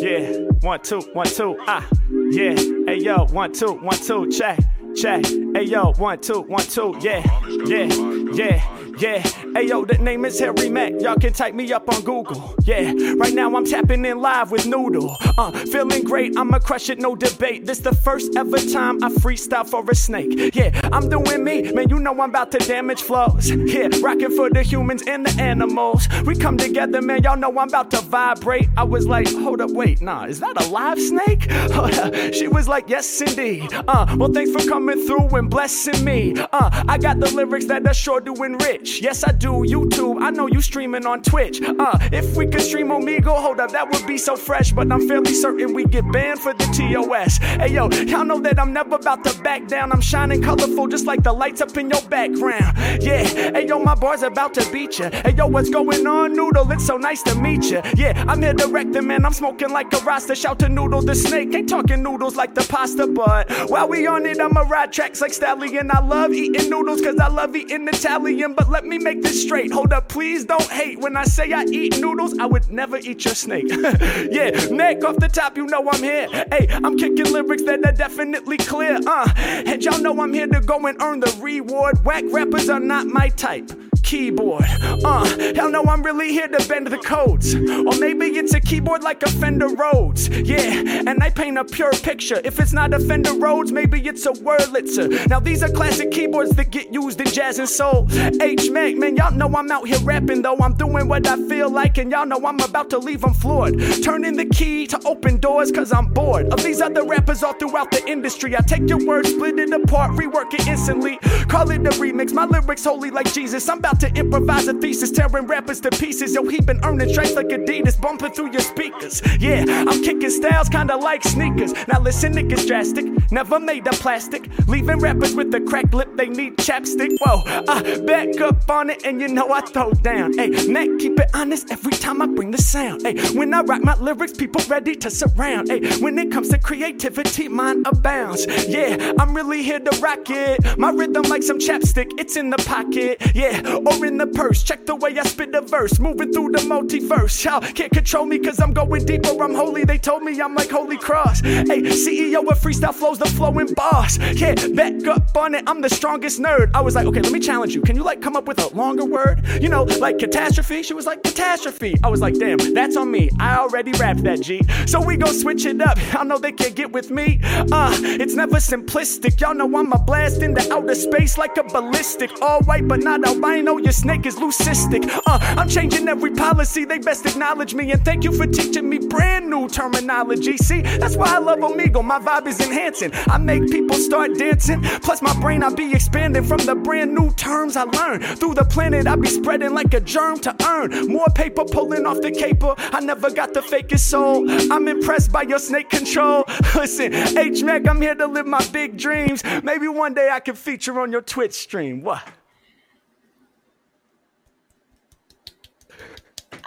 Yeah, 0.00 0.32
one, 0.60 0.80
two, 0.80 1.00
one, 1.12 1.26
two, 1.26 1.56
ah. 1.66 1.86
Yeah, 2.30 2.54
hey 2.86 2.98
yo, 3.00 3.26
one, 3.26 3.52
two, 3.52 3.72
one, 3.72 3.98
two, 3.98 4.30
check, 4.30 4.58
check. 4.96 5.24
Hey 5.26 5.64
yo, 5.64 5.92
one, 5.94 6.20
two, 6.20 6.42
one, 6.42 6.64
two, 6.64 6.96
yeah, 7.00 7.22
yeah, 7.66 7.86
yeah, 8.32 8.62
yeah. 8.98 9.22
Hey 9.58 9.66
yo, 9.66 9.84
the 9.84 9.98
name 9.98 10.24
is 10.24 10.38
Harry 10.38 10.68
Mack. 10.68 10.92
Y'all 11.00 11.16
can 11.16 11.32
type 11.32 11.52
me 11.52 11.72
up 11.72 11.92
on 11.92 12.02
Google. 12.02 12.54
Yeah, 12.62 12.92
right 13.16 13.34
now 13.34 13.56
I'm 13.56 13.64
tapping 13.64 14.04
in 14.04 14.20
live 14.20 14.52
with 14.52 14.68
Noodle. 14.68 15.16
Uh, 15.36 15.50
feeling 15.50 16.04
great, 16.04 16.38
I'ma 16.38 16.60
crush 16.60 16.90
it, 16.90 17.00
no 17.00 17.16
debate. 17.16 17.66
This 17.66 17.80
the 17.80 17.92
first 17.92 18.36
ever 18.36 18.58
time 18.58 19.02
I 19.02 19.08
freestyle 19.08 19.68
for 19.68 19.84
a 19.90 19.94
snake. 19.96 20.54
Yeah, 20.54 20.80
I'm 20.92 21.08
doing 21.08 21.42
me, 21.42 21.72
man. 21.72 21.88
You 21.88 21.98
know 21.98 22.12
I'm 22.12 22.30
about 22.30 22.52
to 22.52 22.58
damage 22.58 23.02
flows. 23.02 23.50
Yeah, 23.50 23.88
rocking 24.00 24.30
for 24.30 24.48
the 24.48 24.62
humans 24.62 25.02
and 25.08 25.26
the 25.26 25.42
animals. 25.42 26.06
We 26.24 26.36
come 26.36 26.56
together, 26.56 27.02
man. 27.02 27.24
Y'all 27.24 27.36
know 27.36 27.50
I'm 27.58 27.68
about 27.68 27.90
to 27.90 28.00
vibrate. 28.00 28.68
I 28.76 28.84
was 28.84 29.08
like, 29.08 29.28
hold 29.28 29.60
up, 29.60 29.72
wait, 29.72 30.00
nah, 30.00 30.26
is 30.26 30.38
that 30.38 30.62
a 30.62 30.68
live 30.68 31.00
snake? 31.00 31.50
Hold 31.72 31.94
up. 31.94 32.32
She 32.32 32.46
was 32.46 32.68
like, 32.68 32.88
yes, 32.88 33.20
indeed. 33.20 33.72
Uh, 33.72 34.14
well, 34.16 34.32
thanks 34.32 34.52
for 34.52 34.68
coming 34.68 35.04
through 35.04 35.28
and 35.36 35.50
blessing 35.50 36.04
me. 36.04 36.34
Uh, 36.38 36.84
I 36.86 36.96
got 36.96 37.18
the 37.18 37.28
lyrics 37.34 37.66
that 37.66 37.84
are 37.84 37.94
sure 37.94 38.20
to 38.20 38.32
enrich. 38.44 39.02
Yes, 39.02 39.24
I 39.24 39.32
do. 39.32 39.47
YouTube, 39.52 40.22
I 40.22 40.30
know 40.30 40.46
you 40.46 40.60
streaming 40.60 41.06
on 41.06 41.22
Twitch. 41.22 41.60
Uh, 41.62 41.98
if 42.12 42.36
we 42.36 42.46
could 42.46 42.62
stream 42.62 42.88
Omegle, 42.88 43.40
hold 43.40 43.60
up, 43.60 43.72
that 43.72 43.90
would 43.90 44.06
be 44.06 44.18
so 44.18 44.36
fresh. 44.36 44.72
But 44.72 44.90
I'm 44.92 45.06
fairly 45.08 45.34
certain 45.34 45.74
we 45.74 45.84
get 45.84 46.10
banned 46.12 46.40
for 46.40 46.54
the 46.54 46.64
TOS. 46.64 47.38
Hey 47.38 47.72
yo, 47.74 47.88
y'all 47.90 48.24
know 48.24 48.40
that 48.40 48.58
I'm 48.58 48.72
never 48.72 48.96
about 48.96 49.24
to 49.24 49.38
back 49.42 49.66
down. 49.68 49.92
I'm 49.92 50.00
shining 50.00 50.42
colorful 50.42 50.86
just 50.88 51.06
like 51.06 51.22
the 51.22 51.32
lights 51.32 51.60
up 51.60 51.76
in 51.76 51.90
your 51.90 52.02
background. 52.02 52.76
Yeah, 53.02 53.24
hey 53.24 53.66
yo, 53.66 53.78
my 53.78 53.94
bar's 53.94 54.22
about 54.22 54.54
to 54.54 54.72
beat 54.72 54.98
ya. 54.98 55.10
Hey 55.10 55.34
yo, 55.36 55.46
what's 55.46 55.70
going 55.70 56.06
on, 56.06 56.34
Noodle? 56.34 56.70
It's 56.72 56.86
so 56.86 56.96
nice 56.96 57.22
to 57.24 57.34
meet 57.34 57.70
ya. 57.70 57.82
Yeah, 57.96 58.24
I'm 58.28 58.42
here 58.42 58.54
to 58.54 58.68
wreck 58.68 58.92
the 58.92 59.02
man. 59.02 59.24
I'm 59.24 59.32
smoking 59.32 59.70
like 59.70 59.92
a 59.92 59.98
Rasta. 59.98 60.34
Shout 60.34 60.58
to 60.60 60.68
Noodle 60.68 61.02
the 61.02 61.14
snake. 61.14 61.54
Ain't 61.54 61.68
talking 61.68 62.02
noodles 62.02 62.36
like 62.36 62.54
the 62.54 62.62
pasta, 62.62 63.06
but 63.06 63.50
while 63.70 63.88
we 63.88 64.06
on 64.06 64.26
it, 64.26 64.40
I'ma 64.40 64.60
ride 64.60 64.92
tracks 64.92 65.20
like 65.20 65.32
Stallion. 65.32 65.90
I 65.90 66.00
love 66.00 66.32
eating 66.32 66.70
noodles 66.70 67.00
cause 67.00 67.18
I 67.18 67.28
love 67.28 67.54
eating 67.56 67.86
Italian. 67.88 68.54
But 68.54 68.68
let 68.68 68.84
me 68.84 68.98
make 68.98 69.22
this 69.28 69.42
straight. 69.42 69.70
Hold 69.72 69.92
up, 69.92 70.08
please 70.08 70.44
don't 70.44 70.70
hate. 70.70 70.98
When 70.98 71.16
I 71.16 71.24
say 71.24 71.52
I 71.52 71.64
eat 71.64 72.00
noodles, 72.00 72.38
I 72.38 72.46
would 72.46 72.70
never 72.70 72.96
eat 72.96 73.24
your 73.26 73.34
snake. 73.34 73.66
yeah, 73.68 74.50
neck 74.70 75.04
off 75.04 75.16
the 75.16 75.30
top, 75.30 75.56
you 75.56 75.66
know 75.66 75.86
I'm 75.90 76.02
here. 76.02 76.28
Hey, 76.50 76.66
I'm 76.70 76.96
kicking 76.96 77.30
lyrics 77.30 77.62
that 77.64 77.84
are 77.84 77.92
definitely 77.92 78.56
clear. 78.56 78.98
Uh, 79.06 79.30
and 79.36 79.84
y'all 79.84 80.00
know 80.00 80.18
I'm 80.22 80.32
here 80.32 80.46
to 80.46 80.60
go 80.60 80.86
and 80.86 81.00
earn 81.02 81.20
the 81.20 81.36
reward. 81.40 82.04
Whack 82.04 82.24
rappers 82.28 82.70
are 82.70 82.80
not 82.80 83.06
my 83.06 83.28
type. 83.30 83.70
Keyboard, 84.08 84.64
uh, 85.04 85.52
hell 85.54 85.70
no, 85.70 85.82
I'm 85.82 86.02
really 86.02 86.32
here 86.32 86.48
to 86.48 86.66
bend 86.66 86.86
the 86.86 86.96
codes. 86.96 87.54
Or 87.54 88.00
maybe 88.00 88.38
it's 88.38 88.54
a 88.54 88.60
keyboard 88.60 89.02
like 89.02 89.22
a 89.22 89.28
Fender 89.28 89.68
Rhodes. 89.68 90.30
Yeah, 90.30 91.02
and 91.06 91.22
I 91.22 91.28
paint 91.28 91.58
a 91.58 91.64
pure 91.66 91.92
picture. 91.92 92.40
If 92.42 92.58
it's 92.58 92.72
not 92.72 92.94
a 92.94 93.00
Fender 93.00 93.34
Rhodes, 93.34 93.70
maybe 93.70 94.00
it's 94.00 94.24
a 94.24 94.32
Wurlitzer. 94.32 95.28
Now 95.28 95.40
these 95.40 95.62
are 95.62 95.68
classic 95.68 96.10
keyboards 96.10 96.52
that 96.56 96.70
get 96.70 96.90
used 96.90 97.20
in 97.20 97.26
jazz 97.26 97.58
and 97.58 97.68
soul. 97.68 98.08
H 98.40 98.70
Mack, 98.70 98.96
man, 98.96 99.14
y'all 99.14 99.30
know 99.30 99.54
I'm 99.54 99.70
out 99.70 99.86
here 99.86 99.98
rapping 99.98 100.40
though. 100.40 100.56
I'm 100.56 100.72
doing 100.72 101.06
what 101.06 101.26
I 101.26 101.36
feel 101.46 101.68
like, 101.68 101.98
and 101.98 102.10
y'all 102.10 102.24
know 102.24 102.40
I'm 102.46 102.60
about 102.60 102.88
to 102.90 102.98
leave 102.98 103.20
them 103.20 103.34
floored. 103.34 103.74
Turning 104.02 104.38
the 104.38 104.46
key 104.46 104.86
to 104.86 104.98
open 105.04 105.36
doors, 105.36 105.70
cause 105.70 105.92
I'm 105.92 106.06
bored 106.14 106.50
of 106.50 106.62
these 106.62 106.80
other 106.80 107.04
rappers 107.04 107.42
all 107.42 107.52
throughout 107.52 107.90
the 107.90 108.02
industry. 108.08 108.56
I 108.56 108.60
take 108.60 108.88
your 108.88 109.04
words, 109.06 109.28
split 109.28 109.58
it 109.58 109.70
apart, 109.70 110.12
rework 110.12 110.54
it 110.54 110.66
instantly. 110.66 111.18
Call 111.46 111.70
it 111.70 111.86
a 111.86 111.90
remix, 111.90 112.32
my 112.32 112.46
lyrics 112.46 112.84
holy 112.84 113.10
like 113.10 113.30
Jesus. 113.34 113.68
I'm 113.68 113.76
about 113.80 113.97
to 113.98 114.12
improvise 114.14 114.68
a 114.68 114.74
thesis, 114.74 115.10
tearing 115.10 115.46
rappers 115.46 115.80
to 115.80 115.90
pieces. 115.90 116.34
Yo, 116.34 116.44
he 116.48 116.60
been 116.60 116.80
earning 116.84 117.10
stripes 117.10 117.34
like 117.34 117.48
Adidas, 117.48 118.00
bumping 118.00 118.32
through 118.32 118.52
your 118.52 118.60
speakers. 118.60 119.22
Yeah, 119.38 119.64
I'm 119.68 120.02
kicking 120.02 120.30
styles 120.30 120.68
kinda 120.68 120.96
like 120.96 121.22
sneakers. 121.24 121.72
Now 121.88 122.00
listen, 122.00 122.32
gets 122.48 122.66
drastic. 122.66 123.06
never 123.30 123.58
made 123.60 123.86
of 123.86 123.94
plastic. 124.00 124.48
Leaving 124.66 124.98
rappers 124.98 125.34
with 125.34 125.54
a 125.54 125.60
cracked 125.60 125.94
lip, 125.94 126.08
they 126.16 126.28
need 126.28 126.56
chapstick. 126.56 127.10
Whoa, 127.20 127.42
I 127.68 127.98
back 128.00 128.40
up 128.40 128.70
on 128.70 128.90
it, 128.90 129.04
and 129.04 129.20
you 129.20 129.28
know 129.28 129.52
I 129.52 129.60
throw 129.60 129.90
down. 129.92 130.36
Hey, 130.36 130.48
neck, 130.48 130.88
keep 130.98 131.18
it 131.18 131.30
honest 131.34 131.70
every 131.70 131.92
time 131.92 132.22
I 132.22 132.26
bring 132.26 132.50
the 132.50 132.58
sound. 132.58 133.02
Hey, 133.02 133.16
when 133.32 133.52
I 133.52 133.62
rock 133.62 133.82
my 133.82 133.96
lyrics, 133.96 134.32
people 134.32 134.62
ready 134.68 134.94
to 134.96 135.10
surround. 135.10 135.68
Hey, 135.68 135.80
when 135.98 136.18
it 136.18 136.30
comes 136.30 136.48
to 136.50 136.58
creativity, 136.58 137.48
mine 137.48 137.82
abounds. 137.86 138.46
Yeah, 138.68 139.12
I'm 139.18 139.34
really 139.34 139.62
here 139.62 139.80
to 139.80 140.00
rock 140.00 140.30
it. 140.30 140.78
My 140.78 140.90
rhythm 140.90 141.22
like 141.24 141.42
some 141.42 141.58
chapstick, 141.58 142.12
it's 142.18 142.36
in 142.36 142.50
the 142.50 142.58
pocket. 142.58 143.20
Yeah, 143.34 143.77
or 143.86 144.04
in 144.06 144.18
the 144.18 144.26
purse. 144.26 144.62
Check 144.62 144.86
the 144.86 144.96
way 144.96 145.18
I 145.18 145.22
spit 145.24 145.52
the 145.52 145.60
verse, 145.60 145.98
moving 145.98 146.32
through 146.32 146.52
the 146.52 146.58
multiverse. 146.58 147.44
Y'all 147.44 147.60
can't 147.60 147.92
control 147.92 148.26
me, 148.26 148.38
cause 148.38 148.60
I'm 148.60 148.72
going 148.72 149.04
deeper. 149.04 149.30
I'm 149.42 149.54
holy. 149.54 149.84
They 149.84 149.98
told 149.98 150.22
me 150.22 150.40
I'm 150.40 150.54
like 150.54 150.70
Holy 150.70 150.96
Cross. 150.96 151.40
Hey, 151.40 151.82
CEO 151.82 152.46
of 152.46 152.58
Freestyle 152.58 152.94
Flows, 152.94 153.18
the 153.18 153.26
flowing 153.26 153.72
boss. 153.74 154.18
Yeah, 154.34 154.54
back 154.74 155.06
up 155.06 155.36
on 155.36 155.54
it, 155.54 155.64
I'm 155.66 155.80
the 155.80 155.90
strongest 155.90 156.40
nerd. 156.40 156.70
I 156.74 156.80
was 156.80 156.94
like, 156.94 157.06
okay, 157.06 157.20
let 157.20 157.32
me 157.32 157.40
challenge 157.40 157.74
you. 157.74 157.82
Can 157.82 157.96
you 157.96 158.02
like 158.02 158.20
come 158.20 158.36
up 158.36 158.46
with 158.46 158.58
a 158.58 158.68
longer 158.74 159.04
word? 159.04 159.42
You 159.60 159.68
know, 159.68 159.84
like 159.84 160.18
catastrophe? 160.18 160.82
She 160.82 160.94
was 160.94 161.06
like, 161.06 161.22
catastrophe. 161.22 161.94
I 162.02 162.08
was 162.08 162.20
like, 162.20 162.34
damn, 162.38 162.58
that's 162.74 162.96
on 162.96 163.10
me. 163.10 163.30
I 163.38 163.56
already 163.58 163.92
rapped 163.92 164.22
that 164.24 164.40
G. 164.40 164.60
So 164.86 165.00
we 165.00 165.16
gon' 165.16 165.34
switch 165.34 165.66
it 165.66 165.80
up. 165.80 165.98
I 166.14 166.24
know 166.24 166.38
they 166.38 166.52
can't 166.52 166.74
get 166.74 166.92
with 166.92 167.10
me. 167.10 167.40
Uh, 167.42 167.96
it's 168.02 168.34
never 168.34 168.56
simplistic. 168.56 169.40
Y'all 169.40 169.54
know 169.54 169.76
I'm 169.76 169.92
a 169.92 169.98
blast 169.98 170.42
into 170.42 170.72
outer 170.72 170.94
space 170.94 171.38
like 171.38 171.56
a 171.56 171.62
ballistic. 171.64 172.30
All 172.42 172.60
white, 172.62 172.86
but 172.88 173.00
not 173.00 173.26
albino. 173.26 173.67
Your 173.76 173.92
snake 173.92 174.24
is 174.26 174.36
leucistic. 174.36 175.08
Uh, 175.26 175.38
I'm 175.58 175.68
changing 175.68 176.08
every 176.08 176.32
policy. 176.32 176.84
They 176.84 176.98
best 176.98 177.26
acknowledge 177.26 177.74
me. 177.74 177.92
And 177.92 178.04
thank 178.04 178.24
you 178.24 178.32
for 178.32 178.46
teaching 178.46 178.88
me 178.88 178.98
brand 178.98 179.50
new 179.50 179.68
terminology. 179.68 180.56
See, 180.56 180.80
that's 180.82 181.16
why 181.16 181.34
I 181.34 181.38
love 181.38 181.58
Omegle. 181.58 182.04
My 182.04 182.18
vibe 182.18 182.46
is 182.46 182.60
enhancing. 182.60 183.10
I 183.26 183.38
make 183.38 183.70
people 183.70 183.96
start 183.96 184.36
dancing. 184.38 184.82
Plus, 184.82 185.20
my 185.20 185.38
brain, 185.40 185.62
I 185.62 185.70
be 185.74 185.92
expanding 185.92 186.44
from 186.44 186.58
the 186.58 186.74
brand 186.74 187.14
new 187.14 187.30
terms 187.32 187.76
I 187.76 187.84
learn. 187.84 188.20
Through 188.22 188.54
the 188.54 188.64
planet, 188.64 189.06
I 189.06 189.16
be 189.16 189.28
spreading 189.28 189.74
like 189.74 189.92
a 189.94 190.00
germ 190.00 190.38
to 190.40 190.54
earn. 190.66 191.08
More 191.08 191.26
paper 191.34 191.64
pulling 191.64 192.06
off 192.06 192.20
the 192.20 192.30
caper. 192.30 192.74
I 192.78 193.00
never 193.00 193.30
got 193.30 193.52
the 193.52 193.60
fakest 193.60 194.00
soul. 194.00 194.48
I'm 194.72 194.88
impressed 194.88 195.32
by 195.32 195.42
your 195.42 195.58
snake 195.58 195.90
control. 195.90 196.44
Listen, 196.74 197.12
H 197.14 197.62
Mack, 197.62 197.86
I'm 197.86 198.00
here 198.00 198.14
to 198.14 198.26
live 198.26 198.46
my 198.46 198.64
big 198.72 198.96
dreams. 198.96 199.42
Maybe 199.62 199.88
one 199.88 200.14
day 200.14 200.30
I 200.30 200.40
can 200.40 200.54
feature 200.54 200.98
on 201.00 201.12
your 201.12 201.22
Twitch 201.22 201.54
stream. 201.54 202.02
What? 202.02 202.22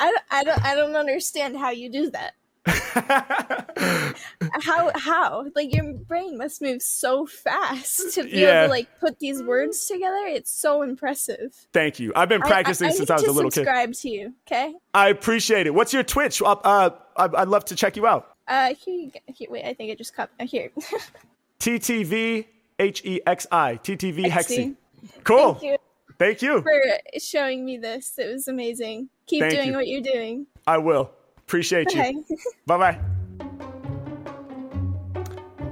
I 0.02 0.12
don't, 0.12 0.24
I 0.32 0.44
don't, 0.44 0.66
I 0.66 0.76
don't 0.76 0.96
understand 0.96 1.58
how 1.58 1.70
you 1.70 1.90
do 1.90 2.10
that. 2.12 2.34
how 4.62 4.92
how 4.94 5.46
like 5.56 5.74
your 5.74 5.94
brain 5.94 6.38
must 6.38 6.62
move 6.62 6.80
so 6.82 7.26
fast 7.26 8.14
to 8.14 8.24
be 8.24 8.44
able 8.44 8.68
to 8.68 8.70
like 8.70 8.88
put 9.00 9.18
these 9.18 9.42
words 9.42 9.88
together 9.88 10.28
it's 10.28 10.52
so 10.52 10.84
impressive 10.84 11.56
Thank 11.74 12.00
you. 12.00 12.14
I've 12.16 12.30
been 12.30 12.42
practicing 12.42 12.88
I, 12.88 12.92
I 12.92 12.94
since 12.94 13.10
I 13.10 13.16
was 13.16 13.24
a 13.24 13.32
little 13.32 13.50
kid. 13.50 13.56
subscribe 13.66 13.94
to 13.94 14.10
you 14.10 14.34
okay 14.48 14.76
I 14.94 15.10
appreciate 15.10 15.66
it. 15.66 15.74
What's 15.74 15.92
your 15.92 16.04
Twitch? 16.04 16.40
Uh, 16.42 16.52
uh, 16.64 16.90
I'd 17.18 17.48
love 17.48 17.66
to 17.66 17.76
check 17.76 17.96
you 17.96 18.06
out. 18.06 18.36
uh 18.48 18.76
here 18.76 18.96
you 18.96 19.12
go 19.12 19.20
here, 19.34 19.48
wait 19.50 19.66
i 19.66 19.74
think 19.74 19.90
it 19.92 19.98
just 19.98 20.16
cut 20.16 20.30
uh, 20.40 20.46
here 20.46 20.70
TTV 21.60 22.46
H 22.78 23.04
E 23.06 23.22
X 23.26 23.48
I. 23.52 23.78
TTV 23.78 24.26
Hexy. 24.26 24.30
Hexy. 24.30 24.76
Cool. 25.24 25.54
thank 25.56 25.64
you 25.64 25.78
Thank 26.20 26.42
you. 26.44 26.62
for 26.62 27.20
showing 27.20 27.66
me 27.66 27.78
this 27.80 28.14
it 28.20 28.32
was 28.32 28.48
amazing 28.48 29.10
keep 29.32 29.42
Thank 29.42 29.54
doing 29.54 29.68
you. 29.70 29.74
what 29.76 29.88
you're 29.88 30.02
doing 30.02 30.46
I 30.68 30.78
will. 30.78 31.10
Appreciate 31.38 31.92
you. 31.94 32.24
Bye 32.68 32.78
bye. 32.78 33.00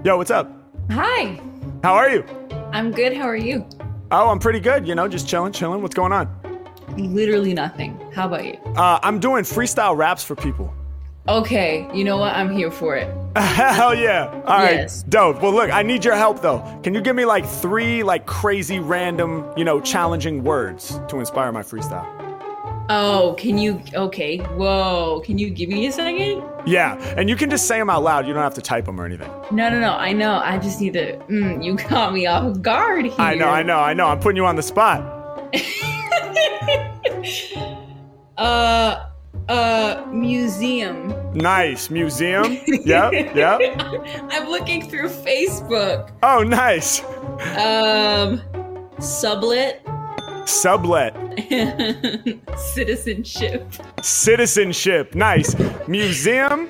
Yo, 0.03 0.17
what's 0.17 0.31
up? 0.31 0.49
Hi, 0.91 1.39
How 1.83 1.93
are 1.93 2.09
you? 2.09 2.23
I'm 2.71 2.91
good. 2.91 3.15
How 3.15 3.23
are 3.23 3.35
you? 3.35 3.67
Oh, 4.11 4.29
I'm 4.29 4.39
pretty 4.39 4.59
good. 4.59 4.87
You 4.87 4.95
know, 4.95 5.07
just 5.07 5.27
chilling, 5.27 5.53
chilling. 5.53 5.81
What's 5.81 5.93
going 5.93 6.11
on? 6.11 6.27
Literally 6.97 7.53
nothing. 7.53 7.99
How 8.13 8.27
about 8.27 8.45
you? 8.45 8.53
Uh, 8.75 8.99
I'm 9.03 9.19
doing 9.19 9.43
freestyle 9.43 9.95
raps 9.95 10.23
for 10.23 10.35
people. 10.35 10.73
Okay, 11.27 11.87
you 11.93 12.03
know 12.03 12.17
what? 12.17 12.33
I'm 12.33 12.49
here 12.51 12.71
for 12.71 12.95
it. 12.95 13.13
Hell 13.37 13.93
yeah. 13.93 14.29
All 14.47 14.57
right. 14.57 14.77
Yes. 14.77 15.03
Dope. 15.03 15.41
Well, 15.41 15.53
look, 15.53 15.71
I 15.71 15.83
need 15.83 16.03
your 16.03 16.15
help 16.15 16.41
though. 16.41 16.59
Can 16.81 16.95
you 16.95 17.01
give 17.01 17.15
me 17.15 17.25
like 17.25 17.45
three 17.45 18.03
like 18.03 18.25
crazy 18.25 18.79
random, 18.79 19.45
you 19.55 19.63
know, 19.63 19.79
challenging 19.79 20.43
words 20.43 20.99
to 21.09 21.19
inspire 21.19 21.51
my 21.51 21.61
freestyle? 21.61 22.28
Oh, 22.91 23.35
can 23.37 23.59
you? 23.59 23.79
Okay, 23.93 24.37
whoa. 24.37 25.21
Can 25.23 25.37
you 25.37 25.51
give 25.51 25.69
me 25.69 25.85
a 25.85 25.91
second? 25.91 26.43
Yeah. 26.65 26.95
And 27.17 27.29
you 27.29 27.35
can 27.35 27.49
just 27.49 27.67
say 27.67 27.77
them 27.77 27.89
out 27.89 28.01
loud. 28.01 28.25
You 28.25 28.33
don't 28.33 28.41
have 28.41 28.55
to 28.55 28.61
type 28.61 28.85
them 28.85 28.99
or 28.99 29.05
anything. 29.05 29.29
No, 29.51 29.69
no, 29.69 29.79
no. 29.79 29.93
I 29.93 30.11
know. 30.11 30.41
I 30.43 30.57
just 30.57 30.81
need 30.81 30.93
to. 30.93 31.17
Mm, 31.29 31.63
you 31.63 31.75
caught 31.75 32.13
me 32.13 32.25
off 32.25 32.59
guard 32.61 33.05
here. 33.05 33.15
I 33.19 33.35
know, 33.35 33.47
I 33.47 33.61
know, 33.61 33.77
I 33.77 33.93
know. 33.93 34.07
I'm 34.07 34.19
putting 34.19 34.37
you 34.37 34.45
on 34.45 34.55
the 34.55 34.63
spot. 34.63 35.17
Uh, 38.37 39.09
uh, 39.49 40.05
museum. 40.13 41.13
Nice. 41.33 41.89
Museum. 41.89 42.57
yep, 42.67 43.11
yep. 43.35 43.59
I'm 44.31 44.47
looking 44.47 44.89
through 44.89 45.09
Facebook. 45.09 46.11
Oh, 46.23 46.43
nice. 46.43 47.03
Um, 47.57 48.41
sublet. 48.99 49.85
Sublet. 50.49 51.13
Citizenship. 52.57 53.71
Citizenship. 54.01 55.13
Nice. 55.13 55.55
Museum, 55.87 56.67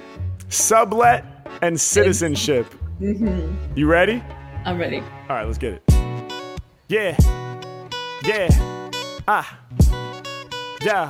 sublet, 0.50 1.24
and 1.62 1.80
citizenship. 1.80 2.66
hmm 3.00 3.56
You 3.76 3.88
ready? 3.88 4.22
I'm 4.66 4.78
ready. 4.78 5.00
All 5.00 5.36
right, 5.38 5.46
let's 5.46 5.58
get 5.58 5.74
it. 5.74 5.84
Yeah. 6.90 7.16
Yeah. 8.26 8.50
Ah. 9.26 9.60
Yeah. 10.84 11.08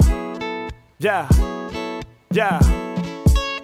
Yeah. 0.99 1.27
Yeah. 2.31 2.59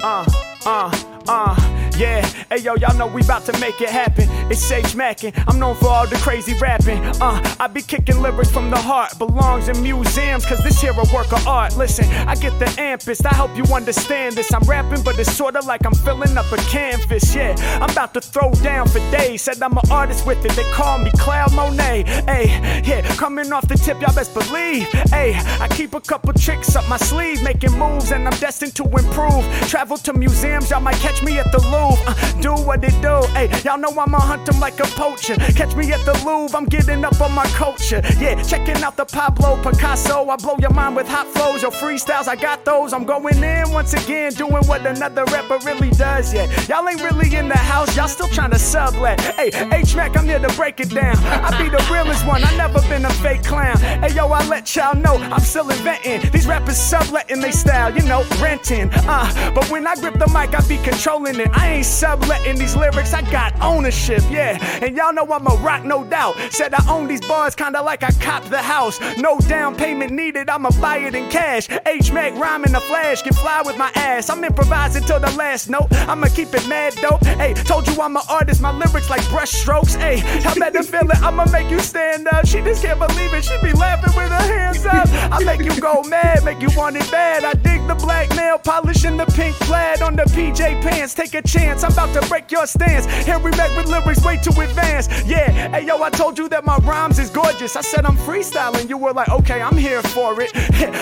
Uh, 0.02 0.26
uh, 0.66 1.22
uh. 1.28 1.76
Yeah, 1.98 2.26
hey 2.50 2.58
yo, 2.58 2.76
y'all 2.76 2.94
know 2.98 3.08
we 3.08 3.22
about 3.22 3.46
to 3.46 3.58
make 3.60 3.80
it 3.80 3.88
happen. 3.88 4.28
It's 4.50 4.62
Sage 4.62 4.96
Mackin. 4.96 5.34
I'm 5.48 5.58
known 5.58 5.75
for 5.75 5.88
all 5.88 6.06
the 6.08 6.18
crazy 6.18 6.54
rapping. 6.60 7.00
Uh, 7.20 7.42
I 7.60 7.68
be 7.68 7.82
kicking 7.82 8.22
lyrics 8.22 8.52
from 8.52 8.70
the 8.70 8.78
heart. 8.78 9.18
Belongs 9.18 9.70
in 9.70 9.82
museums, 9.82 10.46
cause 10.46 10.64
this 10.64 10.80
here 10.80 10.92
a 10.92 11.14
work 11.14 11.32
of 11.34 11.48
art. 11.48 11.75
Listen, 11.75 12.06
I 12.28 12.36
get 12.36 12.58
the 12.60 12.66
ampest. 12.80 13.25
I 13.25 13.34
hope 13.34 13.56
you 13.58 13.64
understand 13.74 14.36
this. 14.36 14.54
I'm 14.54 14.62
rapping, 14.64 15.04
but 15.04 15.18
it's 15.18 15.32
sorta 15.32 15.62
like 15.62 15.84
I'm 15.86 15.96
filling 15.96 16.38
up 16.38 16.52
a 16.52 16.58
canvas. 16.58 17.34
Yeah, 17.34 17.56
I'm 17.82 17.90
about 17.90 18.14
to 18.14 18.22
throw 18.22 18.52
down 18.52 18.88
for 18.88 19.00
days. 19.10 19.42
Said 19.42 19.62
I'm 19.64 19.78
an 19.78 19.92
artist 19.92 20.28
with 20.28 20.46
it. 20.46 20.52
They 20.52 20.70
call 20.72 21.00
me 21.00 21.12
Claude 21.18 21.54
Monet. 21.54 22.04
Hey, 22.28 22.82
yeah, 22.86 23.02
coming 23.16 23.52
off 23.52 23.68
the 23.68 23.75
tip, 23.75 24.00
y'all 24.00 24.14
best 24.14 24.34
believe. 24.36 24.88
Hey, 25.10 25.34
I 25.60 25.68
keep 25.70 25.96
a 25.96 26.02
couple 26.02 26.32
tricks 26.34 26.75
up 26.75 26.88
my 26.88 26.98
sleeve, 26.98 27.42
making 27.42 27.72
moves, 27.72 28.12
and 28.12 28.28
I'm 28.28 28.40
destined 28.40 28.75
to 28.75 28.84
improve. 28.84 29.44
Travel 29.70 29.98
to 29.98 30.14
museums, 30.14 30.70
y'all 30.70 30.82
might 30.82 30.98
catch 30.98 31.24
me 31.24 31.40
at 31.40 31.52
the 31.52 31.60
Louvre. 31.60 32.04
Uh, 32.06 32.42
do 32.42 32.54
what 32.64 32.84
it 32.84 32.96
do. 33.02 33.25
Hey, 33.34 33.50
y'all 33.64 33.80
know 33.80 33.90
I'ma 33.90 34.20
hunt 34.36 34.50
'em 34.50 34.60
like 34.60 34.80
a 34.80 34.88
poacher. 34.96 35.36
Catch 35.56 35.75
me 35.75 35.92
at 35.94 36.04
the 36.06 36.13
Louvre, 36.25 36.58
I'm 36.58 36.65
getting 36.65 37.04
up 37.06 37.20
on 37.22 37.32
my 37.32 37.46
culture. 37.63 38.01
Yeah, 38.20 38.42
checking 38.44 38.84
out 38.84 38.96
the 38.98 39.06
Pablo 39.06 39.58
Picasso. 39.63 40.27
I 40.30 40.36
blow 40.36 40.58
your 40.60 40.74
mind 40.74 40.96
with 40.96 41.08
hot 41.08 41.27
flows. 41.34 41.62
Your 41.62 41.72
freestyles, 41.72 42.27
I 42.27 42.36
got 42.36 42.65
those. 42.65 42.94
I'm 42.94 43.06
going 43.06 43.44
in 43.44 43.72
once 43.72 43.94
again, 43.94 44.34
doing 44.34 44.63
what 44.68 44.86
another 44.86 45.24
rapper 45.25 45.60
really 45.65 45.92
does. 45.92 46.34
Yeah, 46.34 46.48
y'all 46.68 46.88
ain't 46.89 47.01
really 47.01 47.34
in 47.36 47.48
the 47.48 47.58
house, 47.58 47.96
y'all 47.96 48.08
still 48.08 48.27
trying 48.27 48.51
to 48.51 48.60
sublet. 48.60 49.20
Hey, 49.22 49.50
H 49.72 49.96
Mack, 49.96 50.18
I'm 50.18 50.25
here 50.25 50.39
to 50.39 50.51
break 50.56 50.80
it 50.80 50.89
down. 50.89 51.18
I 51.48 51.50
be 51.62 51.70
the 51.70 51.84
realest 51.92 52.25
one, 52.25 52.44
I 52.44 52.51
never 52.58 52.82
been 52.89 53.06
a 53.06 53.13
fake 53.24 53.44
clown. 53.44 53.77
Hey, 53.77 54.13
yo, 54.13 54.27
I 54.27 54.46
let 54.48 54.75
y'all 54.75 54.96
know 54.96 55.15
I'm 55.34 55.39
still 55.39 55.70
inventing. 55.70 56.32
These 56.32 56.48
rappers 56.48 56.77
subletting 56.77 57.42
they 57.42 57.51
style, 57.51 57.94
you 57.96 58.04
know, 58.04 58.24
renting. 58.42 58.89
Uh, 58.94 59.51
but 59.54 59.70
when 59.70 59.88
I 59.88 59.96
grip 59.96 60.18
the 60.20 60.27
mic, 60.27 60.54
I 60.60 60.62
be 60.68 60.77
controlling 60.77 61.39
it. 61.39 61.50
I 61.54 61.75
ain't 61.75 61.86
subletting 61.86 62.58
these 62.58 62.75
lyrics, 62.75 63.13
I 63.13 63.22
got 63.32 63.54
ownership, 63.62 64.22
yeah. 64.29 64.58
And 64.84 64.96
y'all 64.96 65.13
know 65.13 65.25
I'm 65.32 65.48
a 65.48 65.55
rock, 65.62 65.84
no 65.84 66.03
doubt. 66.03 66.36
Said 66.51 66.74
I 66.74 66.84
own 66.89 67.08
these 67.08 67.22
bars, 67.22 67.55
kinda 67.55 67.82
like 67.82 68.03
I 68.03 68.12
copped 68.12 68.50
the 68.50 68.62
house. 68.62 69.00
No 69.17 69.39
down 69.39 69.75
payment 69.75 70.12
needed, 70.12 70.50
I'ma 70.50 70.70
buy 70.82 70.98
it 70.98 71.15
in 71.15 71.29
cash. 71.29 71.67
H 71.86 72.12
Mack 72.12 72.36
rhyming 72.36 72.72
the 72.72 72.79
flash, 72.79 73.22
can 73.22 73.34
fly 73.34 73.62
with 73.65 73.77
my 73.77 73.91
ass. 73.96 74.29
I'm 74.29 74.44
improvising 74.44 75.03
till 75.03 75.20
the 75.20 75.32
last 75.32 75.70
note. 75.70 75.88
I'ma 76.08 76.27
keep 76.27 76.53
it 76.53 76.67
mad 76.67 76.96
dope. 77.01 77.24
Hey, 77.25 77.53
told 77.53 77.88
you 77.88 78.01
I'm 78.01 78.15
an 78.15 78.24
artist, 78.29 78.62
my 78.62 78.72
lyrics 78.72 79.10
like 79.10 79.27
brush 79.29 79.51
strokes. 79.51 79.96
Hey, 79.96 80.17
y'all 80.41 80.55
better 80.55 80.84
feel 80.84 81.10
it, 81.10 81.22
I'ma 81.22 81.46
make 81.51 81.70
you 81.70 81.79
stand 81.79 82.27
up. 82.27 82.46
She 82.46 82.62
just 82.62 82.84
can't 82.84 83.00
believe 83.00 83.34
it, 83.34 83.44
she 83.44 83.58
be 83.62 83.74
laughing 83.74 84.15
with 84.15 84.32
her 84.32 84.48
hands 84.53 84.86
up. 84.86 85.08
I 85.32 85.44
make 85.44 85.62
you 85.62 85.79
go 85.82 86.03
mad, 86.03 86.44
make 86.44 86.62
you 86.62 86.70
want 86.75 86.96
it 86.96 87.10
bad. 87.12 87.44
I 87.44 87.53
dig 87.53 87.86
the 87.88 87.96
black 87.96 88.29
nail 88.36 88.58
polish 88.58 89.03
and 89.05 89.20
the 89.20 89.25
pink 89.25 89.55
plaid 89.58 90.01
on 90.01 90.15
the 90.15 90.24
PJ 90.24 90.82
pants. 90.82 91.13
Take 91.13 91.34
a 91.34 91.41
chance, 91.41 91.84
I'm 91.84 91.91
about 91.91 92.13
to 92.13 92.27
break 92.29 92.51
your 92.51 92.67
stance. 92.67 93.05
Henry 93.25 93.51
Mack 93.51 93.75
with 93.77 93.88
lyrics 93.88 94.15
way 94.24 94.38
too 94.38 94.60
advanced. 94.62 95.12
Yeah, 95.26 95.52
hey 95.70 95.86
yo, 95.86 96.02
I 96.02 96.10
told 96.10 96.38
you 96.38 96.48
that 96.50 96.66
my 96.66 96.78
rhymes 96.78 97.20
is 97.20 97.30
gorgeous. 97.30 97.76
I 97.76 97.82
said 97.82 98.06
I'm 98.06 98.18
freestyling. 98.18 98.90
You 98.90 98.98
were 98.98 99.14
like, 99.14 99.30
okay, 99.30 99.62
I'm 99.62 99.78
here 99.78 100.02
for 100.02 100.42
it. 100.42 100.52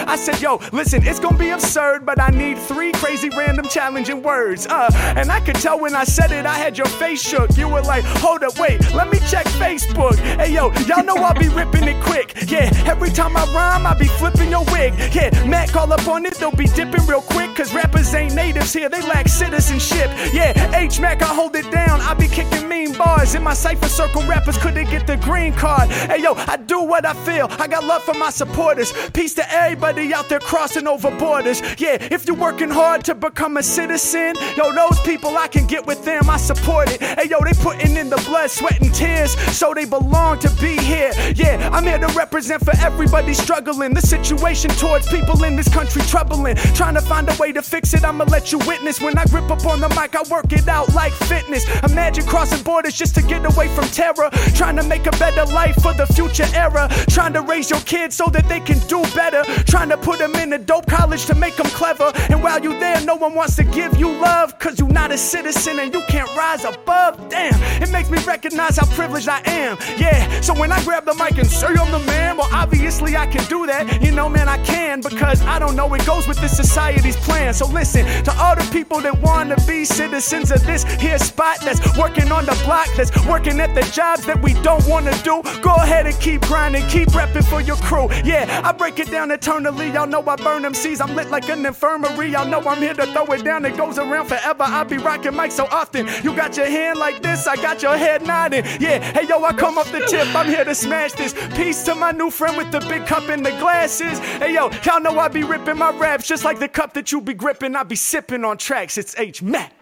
I 0.07 0.15
said, 0.15 0.41
yo, 0.41 0.59
listen, 0.71 1.05
it's 1.05 1.19
gonna 1.19 1.37
be 1.37 1.49
absurd, 1.49 2.05
but 2.05 2.19
I 2.19 2.29
need 2.29 2.57
three 2.57 2.91
crazy 2.93 3.29
random 3.29 3.67
challenging 3.67 4.21
words. 4.21 4.67
Uh, 4.67 4.89
and 5.17 5.31
I 5.31 5.39
could 5.39 5.55
tell 5.55 5.79
when 5.79 5.95
I 5.95 6.03
said 6.03 6.31
it, 6.31 6.45
I 6.45 6.55
had 6.55 6.77
your 6.77 6.87
face 6.87 7.21
shook. 7.21 7.57
You 7.57 7.67
were 7.67 7.81
like, 7.81 8.03
hold 8.05 8.43
up, 8.43 8.57
wait, 8.59 8.79
let 8.93 9.09
me 9.09 9.19
check 9.29 9.45
Facebook. 9.45 10.17
Hey 10.39 10.53
yo, 10.53 10.71
y'all 10.87 11.03
know 11.03 11.15
I'll 11.15 11.33
be 11.33 11.49
ripping 11.49 11.83
it 11.83 12.01
quick. 12.03 12.33
Yeah, 12.47 12.71
every 12.85 13.09
time 13.09 13.35
I 13.35 13.45
rhyme, 13.53 13.85
I 13.85 13.93
be 13.97 14.07
flipping 14.07 14.49
your 14.49 14.65
wig. 14.65 14.93
Yeah, 15.13 15.29
Matt 15.45 15.69
call 15.69 15.91
up 15.91 16.07
on 16.07 16.25
it, 16.25 16.35
they'll 16.35 16.51
be 16.51 16.67
dipping 16.67 17.05
real 17.07 17.21
quick. 17.21 17.55
Cause 17.55 17.73
rappers 17.73 18.13
ain't 18.13 18.33
natives 18.33 18.73
here, 18.73 18.89
they 18.89 19.01
lack 19.01 19.27
citizenship. 19.27 20.09
Yeah, 20.33 20.53
H 20.75 20.99
Mack, 20.99 21.21
I 21.21 21.33
hold 21.33 21.55
it 21.55 21.69
down. 21.71 22.01
I 22.01 22.13
be 22.13 22.27
kicking 22.27 22.67
mean 22.67 22.93
In 23.33 23.41
my 23.41 23.53
cipher 23.53 23.87
circle, 23.87 24.21
rappers 24.27 24.57
couldn't 24.57 24.89
get 24.91 25.07
the 25.07 25.17
green 25.17 25.53
card. 25.53 25.89
Hey 25.89 26.21
yo, 26.21 26.33
I 26.35 26.57
do 26.57 26.83
what 26.83 27.05
I 27.05 27.13
feel. 27.25 27.47
I 27.51 27.67
got 27.67 27.83
love 27.83 28.03
for 28.03 28.13
my 28.13 28.29
supporters. 28.29 28.93
Peace 29.13 29.33
to 29.35 29.51
everybody 29.51 30.13
out 30.13 30.29
there 30.29 30.39
crossing 30.39 30.87
over 30.87 31.09
borders. 31.17 31.61
Yeah, 31.79 31.97
if 32.11 32.27
you're 32.27 32.35
working 32.35 32.69
hard 32.69 33.03
to 33.05 33.15
become 33.15 33.57
a 33.57 33.63
citizen, 33.63 34.35
yo, 34.55 34.71
those 34.73 34.99
people 35.01 35.35
I 35.37 35.47
can 35.47 35.65
get 35.65 35.85
with 35.85 36.03
them. 36.05 36.29
I 36.29 36.37
support 36.37 36.91
it. 36.91 37.01
Hey 37.01 37.27
yo, 37.29 37.39
they 37.43 37.53
putting 37.53 37.95
in 37.97 38.09
the 38.09 38.17
blood, 38.27 38.51
sweat, 38.51 38.79
and 38.81 38.93
tears, 38.93 39.31
so 39.55 39.73
they 39.73 39.85
belong 39.85 40.39
to 40.39 40.49
be 40.61 40.77
here. 40.77 41.11
Yeah, 41.35 41.69
I'm 41.71 41.85
here 41.85 41.99
to 41.99 42.07
represent 42.07 42.63
for 42.63 42.75
everybody 42.81 43.33
struggling. 43.33 43.93
The 43.93 44.01
situation 44.01 44.69
towards 44.71 45.07
people 45.07 45.43
in 45.43 45.55
this 45.55 45.69
country 45.69 46.01
troubling. 46.03 46.55
Trying 46.75 46.95
to 46.95 47.01
find 47.01 47.27
a 47.29 47.35
way 47.39 47.51
to 47.53 47.61
fix 47.61 47.93
it. 47.93 48.03
I'ma 48.03 48.25
let 48.25 48.51
you 48.51 48.59
witness. 48.59 49.01
When 49.01 49.17
I 49.17 49.25
grip 49.25 49.49
up 49.49 49.65
on 49.65 49.79
the 49.79 49.89
mic, 49.89 50.15
I 50.15 50.23
work 50.29 50.51
it 50.51 50.67
out 50.67 50.93
like 50.93 51.13
fitness. 51.13 51.65
Imagine 51.83 52.25
crossing 52.25 52.61
borders 52.63 52.92
just 52.97 53.15
to 53.15 53.21
get 53.21 53.45
away 53.45 53.67
from 53.75 53.85
terror. 53.85 54.29
Trying 54.55 54.75
to 54.77 54.83
make 54.83 55.05
a 55.05 55.11
better 55.11 55.45
life 55.53 55.75
for 55.81 55.93
the 55.93 56.07
future 56.07 56.47
era. 56.53 56.87
Trying 57.09 57.33
to 57.33 57.41
raise 57.41 57.69
your 57.69 57.81
kids 57.81 58.15
so 58.15 58.27
that 58.27 58.47
they 58.47 58.59
can 58.59 58.79
do 58.87 59.01
better. 59.15 59.43
Trying 59.63 59.89
to 59.89 59.97
put 59.97 60.19
them 60.19 60.35
in 60.35 60.53
a 60.53 60.57
dope 60.57 60.87
college 60.87 61.25
to 61.25 61.35
make 61.35 61.55
them 61.55 61.67
clever. 61.67 62.11
And 62.29 62.43
while 62.43 62.61
you're 62.61 62.79
there, 62.79 62.99
no 63.01 63.15
one 63.15 63.33
wants 63.33 63.55
to 63.57 63.63
give 63.63 63.97
you 63.97 64.09
love. 64.09 64.57
Cause 64.59 64.79
you 64.79 64.87
not 64.87 65.11
a 65.11 65.17
citizen 65.17 65.79
and 65.79 65.93
you 65.93 66.01
can't 66.07 66.29
rise 66.35 66.63
above. 66.65 67.29
Damn, 67.29 67.59
it 67.81 67.91
makes 67.91 68.09
me 68.09 68.19
recognize 68.23 68.77
how 68.77 68.85
privileged 68.87 69.29
I 69.29 69.41
am. 69.45 69.77
Yeah, 69.97 70.41
so 70.41 70.53
when 70.53 70.71
I 70.71 70.83
grab 70.83 71.05
the 71.05 71.15
mic 71.15 71.37
and 71.37 71.47
say 71.47 71.67
I'm 71.67 71.91
the 71.91 71.99
man, 72.05 72.37
well, 72.37 72.49
obviously 72.51 73.15
I 73.17 73.27
can 73.27 73.43
do 73.45 73.65
that. 73.67 74.01
You 74.03 74.11
know, 74.11 74.29
man, 74.29 74.47
I 74.47 74.57
can 74.63 74.82
because 75.01 75.41
I 75.43 75.59
don't 75.59 75.75
know 75.75 75.93
it 75.93 76.05
goes 76.05 76.27
with 76.27 76.39
this 76.39 76.55
society's 76.55 77.15
plan. 77.17 77.53
So 77.53 77.67
listen 77.67 78.05
to 78.23 78.33
all 78.37 78.55
the 78.55 78.67
people 78.71 78.99
that 79.01 79.19
wanna 79.21 79.55
be 79.67 79.85
citizens 79.85 80.51
of 80.51 80.65
this 80.65 80.83
here 80.83 81.17
spot 81.17 81.57
that's 81.61 81.81
working 81.97 82.31
on 82.31 82.45
the 82.45 82.59
block, 82.65 82.87
that's 82.95 83.11
working 83.25 83.59
at 83.59 83.73
the 83.75 83.81
jobs 83.91 84.25
that 84.25 84.41
we 84.41 84.53
don't 84.61 84.85
wanna 84.87 85.15
do. 85.23 85.41
Go 85.61 85.75
ahead 85.75 86.07
and 86.07 86.19
keep 86.19 86.41
grinding, 86.41 86.87
keep 86.87 87.09
repping 87.09 87.47
for 87.49 87.61
your 87.61 87.77
crew. 87.77 88.09
Yeah, 88.23 88.61
I 88.63 88.71
break 88.71 88.99
it 88.99 89.09
down 89.09 89.31
eternally. 89.31 89.91
Y'all 89.91 90.07
know 90.07 90.23
I 90.27 90.35
burn 90.35 90.63
them 90.63 90.73
seas. 90.73 91.01
I'm 91.01 91.15
lit 91.15 91.29
like 91.29 91.49
an 91.49 91.65
infirmary. 91.65 92.31
Y'all 92.31 92.47
know 92.47 92.61
I'm 92.61 92.81
here 92.81 92.93
to 92.93 93.05
throw 93.07 93.25
it 93.33 93.43
down. 93.43 93.65
It 93.65 93.77
goes 93.77 93.97
around 93.97 94.27
forever. 94.27 94.63
I 94.63 94.83
be 94.83 94.97
rocking 94.97 95.33
mics 95.33 95.53
so 95.53 95.65
often. 95.71 96.07
You 96.23 96.35
got 96.35 96.57
your 96.57 96.67
hand 96.67 96.99
like 96.99 97.21
this, 97.21 97.47
I 97.47 97.55
got 97.55 97.81
your 97.81 97.97
head 97.97 98.25
nodding. 98.25 98.63
Yeah, 98.79 98.99
hey 98.99 99.27
yo, 99.27 99.43
I 99.43 99.53
come 99.53 99.77
off 99.77 99.91
the 99.91 99.99
tip. 100.01 100.27
I'm 100.35 100.47
here 100.47 100.65
to 100.65 100.75
smash 100.75 101.13
this. 101.13 101.33
Peace 101.55 101.83
to 101.83 101.95
my 101.95 102.11
new 102.11 102.29
friend 102.29 102.57
with 102.57 102.71
the 102.71 102.79
big 102.81 103.05
cup 103.05 103.29
and 103.29 103.45
the 103.45 103.51
glasses. 103.51 104.19
Hey 104.19 104.53
yo, 104.53 104.69
y'all 104.85 104.99
know 105.01 105.17
I 105.19 105.27
be 105.27 105.43
ripping 105.43 105.77
my 105.77 105.91
raps 105.97 106.27
just 106.27 106.43
like 106.43 106.59
the 106.59 106.67
cup 106.67 106.93
that 106.93 107.11
you 107.11 107.21
be 107.21 107.33
gripping. 107.33 107.75
I 107.75 107.83
be 107.83 107.95
sipping 107.95 108.43
on 108.43 108.57
tracks. 108.57 108.97
It's 108.97 109.17
H 109.17 109.41
Mack. 109.41 109.73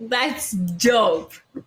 That's 0.00 0.52
dope. 0.52 1.34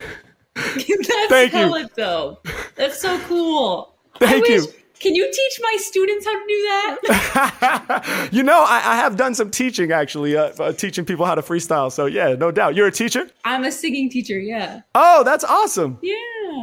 That's 0.56 1.28
Thank 1.30 1.54
you. 1.54 1.60
hella 1.60 1.90
dope. 1.96 2.48
That's 2.76 3.02
so 3.02 3.20
cool. 3.22 3.96
I 4.22 4.26
Thank 4.28 4.48
you. 4.48 4.66
Can 4.98 5.14
you 5.14 5.26
teach 5.30 5.60
my 5.62 5.76
students 5.78 6.26
how 6.26 6.32
to 6.32 6.46
do 6.48 6.62
that? 6.64 8.30
you 8.32 8.44
know, 8.44 8.62
I, 8.66 8.78
I 8.78 8.96
have 8.96 9.18
done 9.18 9.36
some 9.36 9.52
teaching 9.52 9.92
actually, 9.92 10.38
uh, 10.38 10.54
uh, 10.58 10.72
teaching 10.72 11.04
people 11.04 11.26
how 11.26 11.36
to 11.36 11.42
freestyle. 11.42 11.92
So 11.92 12.06
yeah, 12.06 12.34
no 12.36 12.50
doubt. 12.50 12.76
You're 12.76 12.88
a 12.88 12.92
teacher? 12.92 13.30
I'm 13.44 13.66
a 13.66 13.72
singing 13.72 14.10
teacher. 14.10 14.40
Yeah. 14.40 14.82
Oh, 14.96 15.24
that's 15.26 15.44
awesome. 15.44 16.00
Yeah. 16.02 16.16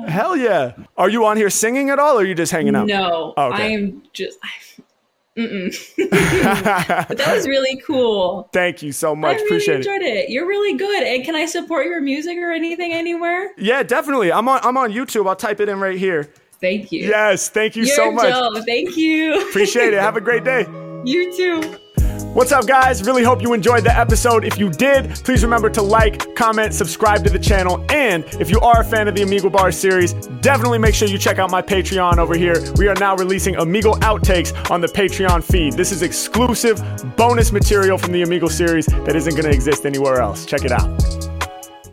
Hell 0.08 0.34
yeah. 0.34 0.72
Are 0.96 1.10
you 1.10 1.26
on 1.26 1.36
here 1.36 1.50
singing 1.50 1.90
at 1.90 1.98
all 1.98 2.16
or 2.18 2.22
are 2.22 2.24
you 2.24 2.34
just 2.34 2.50
hanging 2.50 2.74
out? 2.74 2.86
No, 2.86 3.34
Oh, 3.36 3.52
okay. 3.52 3.74
I'm 3.74 4.02
just. 4.14 4.38
But 5.36 7.16
that 7.18 7.32
was 7.34 7.46
really 7.48 7.80
cool. 7.86 8.48
Thank 8.52 8.82
you 8.82 8.92
so 8.92 9.14
much. 9.16 9.30
I 9.30 9.34
really 9.36 9.46
Appreciate 9.46 9.74
it. 9.74 9.86
enjoyed 9.86 10.02
it. 10.02 10.28
You're 10.30 10.46
really 10.46 10.76
good. 10.76 11.02
And 11.04 11.24
can 11.24 11.34
I 11.34 11.46
support 11.46 11.86
your 11.86 12.00
music 12.00 12.36
or 12.38 12.52
anything 12.52 12.92
anywhere? 12.92 13.52
Yeah, 13.56 13.82
definitely. 13.82 14.30
I'm 14.32 14.48
on 14.48 14.60
I'm 14.62 14.76
on 14.76 14.92
YouTube. 14.92 15.26
I'll 15.28 15.36
type 15.36 15.60
it 15.60 15.68
in 15.68 15.80
right 15.80 15.98
here. 15.98 16.28
Thank 16.60 16.92
you. 16.92 17.08
Yes, 17.08 17.48
thank 17.48 17.74
you 17.76 17.84
You're 17.84 17.96
so 17.96 18.12
much. 18.12 18.32
dope. 18.32 18.64
Thank 18.66 18.96
you. 18.96 19.40
Appreciate 19.48 19.94
it. 19.94 20.00
Have 20.00 20.16
a 20.16 20.20
great 20.20 20.44
day. 20.44 20.66
you 21.04 21.34
too. 21.36 21.78
What's 22.32 22.50
up, 22.50 22.66
guys? 22.66 23.02
Really 23.04 23.22
hope 23.22 23.42
you 23.42 23.52
enjoyed 23.52 23.84
the 23.84 23.94
episode. 23.94 24.46
If 24.46 24.56
you 24.58 24.70
did, 24.70 25.10
please 25.16 25.42
remember 25.42 25.68
to 25.68 25.82
like, 25.82 26.34
comment, 26.34 26.72
subscribe 26.72 27.22
to 27.24 27.30
the 27.30 27.38
channel. 27.38 27.84
And 27.90 28.24
if 28.40 28.48
you 28.48 28.58
are 28.60 28.80
a 28.80 28.84
fan 28.84 29.06
of 29.06 29.14
the 29.14 29.20
Omegle 29.20 29.52
Bar 29.52 29.70
series, 29.70 30.14
definitely 30.40 30.78
make 30.78 30.94
sure 30.94 31.08
you 31.08 31.18
check 31.18 31.38
out 31.38 31.50
my 31.50 31.60
Patreon 31.60 32.16
over 32.16 32.34
here. 32.34 32.56
We 32.76 32.88
are 32.88 32.94
now 32.94 33.16
releasing 33.16 33.56
Omegle 33.56 34.00
outtakes 34.00 34.70
on 34.70 34.80
the 34.80 34.88
Patreon 34.88 35.44
feed. 35.44 35.74
This 35.74 35.92
is 35.92 36.00
exclusive 36.00 36.80
bonus 37.16 37.52
material 37.52 37.98
from 37.98 38.12
the 38.12 38.22
Amigo 38.22 38.48
series 38.48 38.86
that 38.86 39.14
isn't 39.14 39.34
going 39.34 39.44
to 39.44 39.52
exist 39.52 39.84
anywhere 39.84 40.22
else. 40.22 40.46
Check 40.46 40.64
it 40.64 40.72
out. 40.72 41.31